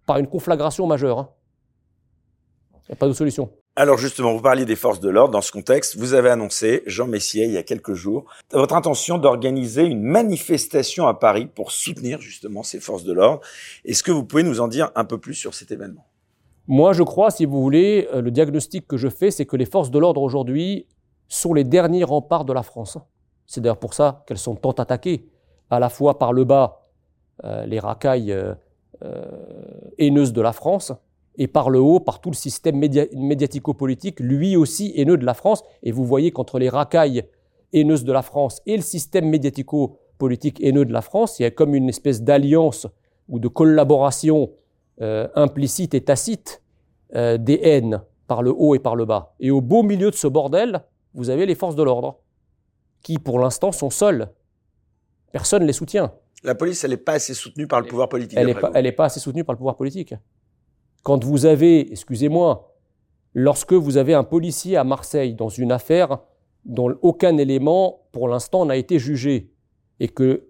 [0.06, 1.18] par une conflagration majeure.
[1.18, 1.28] Hein.
[2.74, 3.50] Il n'y a pas de solution.
[3.76, 5.32] Alors justement, vous parliez des forces de l'ordre.
[5.32, 9.18] Dans ce contexte, vous avez annoncé, Jean Messier, il y a quelques jours, votre intention
[9.18, 13.40] d'organiser une manifestation à Paris pour soutenir justement ces forces de l'ordre.
[13.84, 16.06] Est-ce que vous pouvez nous en dire un peu plus sur cet événement?
[16.68, 19.66] Moi, je crois, si vous voulez, euh, le diagnostic que je fais, c'est que les
[19.66, 20.86] forces de l'ordre aujourd'hui
[21.26, 22.96] sont les derniers remparts de la France.
[23.44, 25.28] C'est d'ailleurs pour ça qu'elles sont tant attaquées,
[25.68, 26.86] à la fois par le bas,
[27.42, 28.54] euh, les racailles euh,
[29.98, 30.92] haineuses de la France,
[31.36, 35.62] et par le haut, par tout le système médiatico-politique, lui aussi haineux de la France.
[35.82, 37.24] Et vous voyez qu'entre les racailles
[37.72, 41.50] haineuses de la France et le système médiatico-politique haineux de la France, il y a
[41.50, 42.86] comme une espèce d'alliance
[43.28, 44.52] ou de collaboration
[45.00, 46.62] euh, implicite et tacite
[47.14, 49.34] euh, des haines par le haut et par le bas.
[49.40, 52.20] Et au beau milieu de ce bordel, vous avez les forces de l'ordre,
[53.02, 54.28] qui pour l'instant sont seules.
[55.32, 56.12] Personne ne les soutient.
[56.44, 58.38] La police, elle n'est pas assez soutenue par le pouvoir politique.
[58.38, 60.14] Elle n'est pas, pas assez soutenue par le pouvoir politique.
[61.04, 62.74] Quand vous avez, excusez-moi,
[63.34, 66.18] lorsque vous avez un policier à Marseille dans une affaire
[66.64, 69.50] dont aucun élément pour l'instant n'a été jugé,
[70.00, 70.48] et que,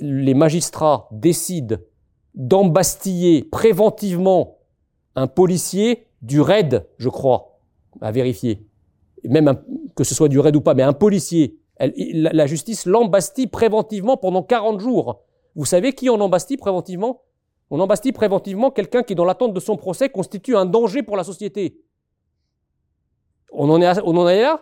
[0.00, 1.76] les magistrats décident
[2.34, 4.58] d'embastiller préventivement
[5.14, 7.60] un policier du RAID, je crois,
[8.00, 8.66] à vérifier,
[9.24, 9.62] même
[9.94, 14.42] que ce soit du RAID ou pas, mais un policier, la, justice l'embastille préventivement pendant
[14.42, 15.22] 40 jours.
[15.54, 17.22] Vous savez qui en embastille préventivement?
[17.70, 21.24] On embastille préventivement quelqu'un qui, dans l'attente de son procès, constitue un danger pour la
[21.24, 21.80] société.
[23.52, 24.60] On en est, là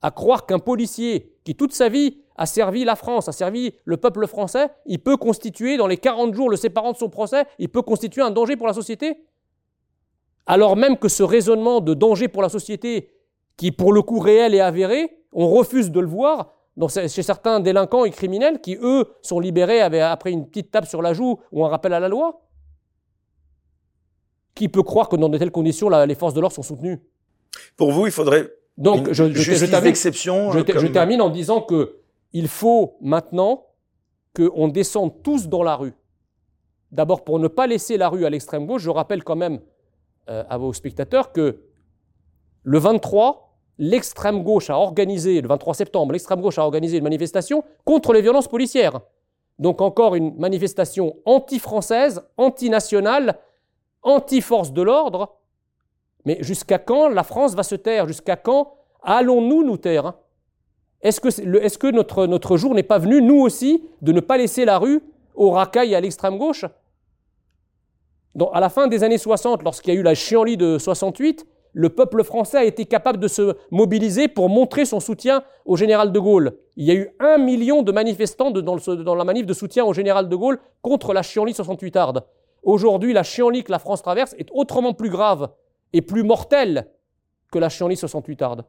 [0.00, 3.96] à croire qu'un policier qui toute sa vie a servi la France, a servi le
[3.96, 7.68] peuple français, il peut constituer, dans les 40 jours le séparant de son procès, il
[7.68, 9.24] peut constituer un danger pour la société?
[10.46, 13.10] Alors même que ce raisonnement de danger pour la société,
[13.56, 16.54] qui pour le coup réel et avéré, on refuse de le voir,
[16.86, 21.12] chez certains délinquants et criminels qui, eux, sont libérés après une petite tape sur la
[21.12, 22.42] joue ou un rappel à la loi.
[24.54, 27.00] Qui peut croire que dans de telles conditions, les forces de l'ordre sont soutenues.
[27.76, 29.24] Pour vous, il faudrait Donc, je,
[29.66, 31.96] termine, je, termine en disant que
[32.32, 33.66] il faut maintenant
[34.36, 35.94] qu'on descende tous dans la rue.
[36.92, 39.60] D'abord, pour ne pas laisser la rue à l'extrême gauche, je rappelle quand même
[40.28, 41.62] euh, à vos spectateurs que
[42.62, 43.47] le 23,
[43.78, 48.22] l'extrême gauche a organisé, le 23 septembre, l'extrême gauche a organisé une manifestation contre les
[48.22, 49.00] violences policières.
[49.58, 53.38] Donc encore une manifestation anti-française, anti-nationale,
[54.02, 55.36] anti-force de l'ordre.
[56.24, 58.06] Mais jusqu'à quand la France va se taire?
[58.06, 60.14] Jusqu'à quand allons-nous nous taire?
[61.00, 61.90] Est-ce que,
[62.26, 65.00] notre, jour n'est pas venu, nous aussi, de ne pas laisser la rue
[65.34, 66.64] aux racailles à l'extrême gauche?
[68.52, 71.88] À la fin des années 60, lorsqu'il y a eu la chienlit de 68, le
[71.90, 76.18] peuple français a été capable de se mobiliser pour montrer son soutien au général de
[76.18, 76.58] Gaulle.
[76.76, 80.28] Il y a eu un million de manifestants dans, la manif de soutien au général
[80.28, 82.24] de Gaulle contre la chienlit 68 arde.
[82.62, 85.50] Aujourd'hui, la chienlit que la France traverse est autrement plus grave
[85.92, 86.88] et plus mortelle
[87.52, 88.64] que la chienlit 68 arde.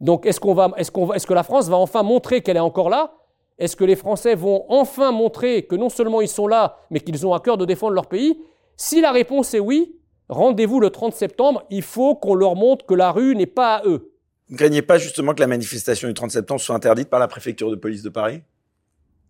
[0.00, 0.40] Donc, est-ce,
[0.76, 3.14] est-ce que la France va enfin montrer qu'elle est encore là?
[3.58, 7.26] Est-ce que les Français vont enfin montrer que non seulement ils sont là, mais qu'ils
[7.26, 8.38] ont à cœur de défendre leur pays?
[8.76, 9.96] Si la réponse est oui,
[10.28, 13.86] Rendez-vous le 30 septembre, il faut qu'on leur montre que la rue n'est pas à
[13.86, 14.12] eux.
[14.50, 17.70] ne craignez pas justement que la manifestation du 30 septembre soit interdite par la préfecture
[17.70, 18.42] de police de Paris?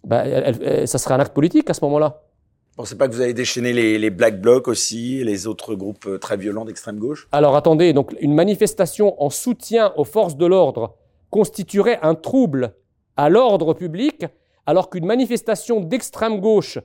[0.05, 0.25] Bah,
[0.87, 2.23] Ça serait un acte politique à ce moment-là.
[2.71, 6.07] Vous pensez pas que vous avez déchaîné les, les Black Blocs aussi, les autres groupes
[6.07, 7.27] euh, très violents d'extrême gauche?
[7.33, 10.95] Alors attendez, donc une manifestation en soutien aux forces de l'ordre
[11.31, 12.75] constituerait un trouble
[13.17, 14.27] à l'ordre public,
[14.67, 16.79] alors qu'une manifestation d'extrême gauche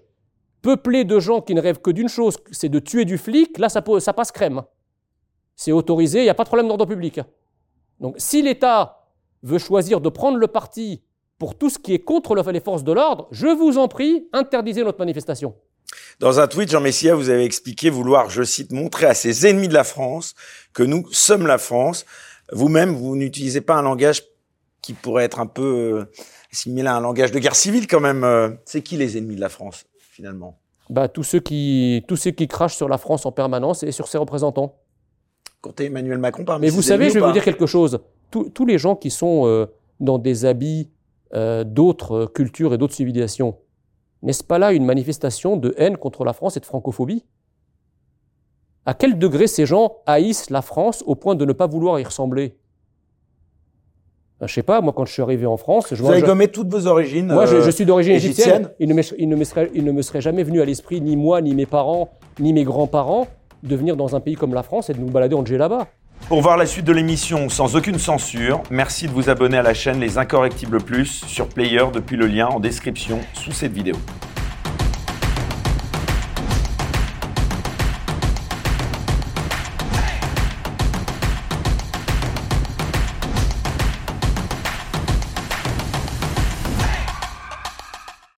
[0.61, 3.69] peuplée de gens qui ne rêvent que d'une chose, c'est de tuer du flic, là
[3.69, 4.61] ça, passe crème.
[5.55, 7.19] C'est autorisé, il n'y a pas de problème d'ordre public.
[7.99, 9.07] Donc si l'État
[9.43, 11.01] veut choisir de prendre le parti
[11.37, 14.83] pour tout ce qui est contre les forces de l'ordre, je vous en prie, interdisez
[14.83, 15.55] notre manifestation.
[16.19, 19.67] Dans un tweet, Jean Messia, vous avez expliqué vouloir, je cite, montrer à ses ennemis
[19.67, 20.35] de la France
[20.73, 22.05] que nous sommes la France.
[22.51, 24.23] Vous-même, vous, n'utilisez pas un langage
[24.81, 26.11] qui pourrait être un peu euh,
[26.51, 28.23] assimilé à un langage de guerre civile quand même.
[28.23, 28.49] Euh.
[28.65, 30.59] C'est qui les ennemis de la France, finalement
[30.89, 34.07] bah, tous, ceux qui, tous ceux qui crachent sur la France en permanence et sur
[34.07, 34.75] ses représentants.
[35.61, 37.99] Comptez Emmanuel Macron parmi Mais vous savez, je vais vous dire quelque chose.
[38.29, 39.67] Tous, les gens qui sont euh,
[39.99, 40.89] dans des habits
[41.65, 43.57] d'autres cultures et d'autres civilisations,
[44.21, 47.23] n'est-ce pas là une manifestation de haine contre la France et de francophobie
[48.85, 52.03] À quel degré ces gens haïssent la France au point de ne pas vouloir y
[52.03, 52.57] ressembler?
[54.41, 56.47] Ben, je sais pas, moi quand je suis arrivé en France, je vous avez gommé
[56.47, 57.27] toutes vos origines.
[57.27, 58.71] Moi, je, suis d'origine égyptienne.
[58.79, 60.99] Il ne, me, il, ne me serait, il ne me serait jamais venu à l'esprit,
[60.99, 63.27] ni moi, ni mes parents, ni mes grands-parents,
[63.61, 65.85] de venir dans un pays comme la France et de nous balader en là-bas.
[66.27, 69.75] Pour voir la suite de l'émission sans aucune censure, merci de vous abonner à la
[69.75, 73.95] chaîne Les Incorrectibles Plus sur Player depuis le lien en description sous cette vidéo.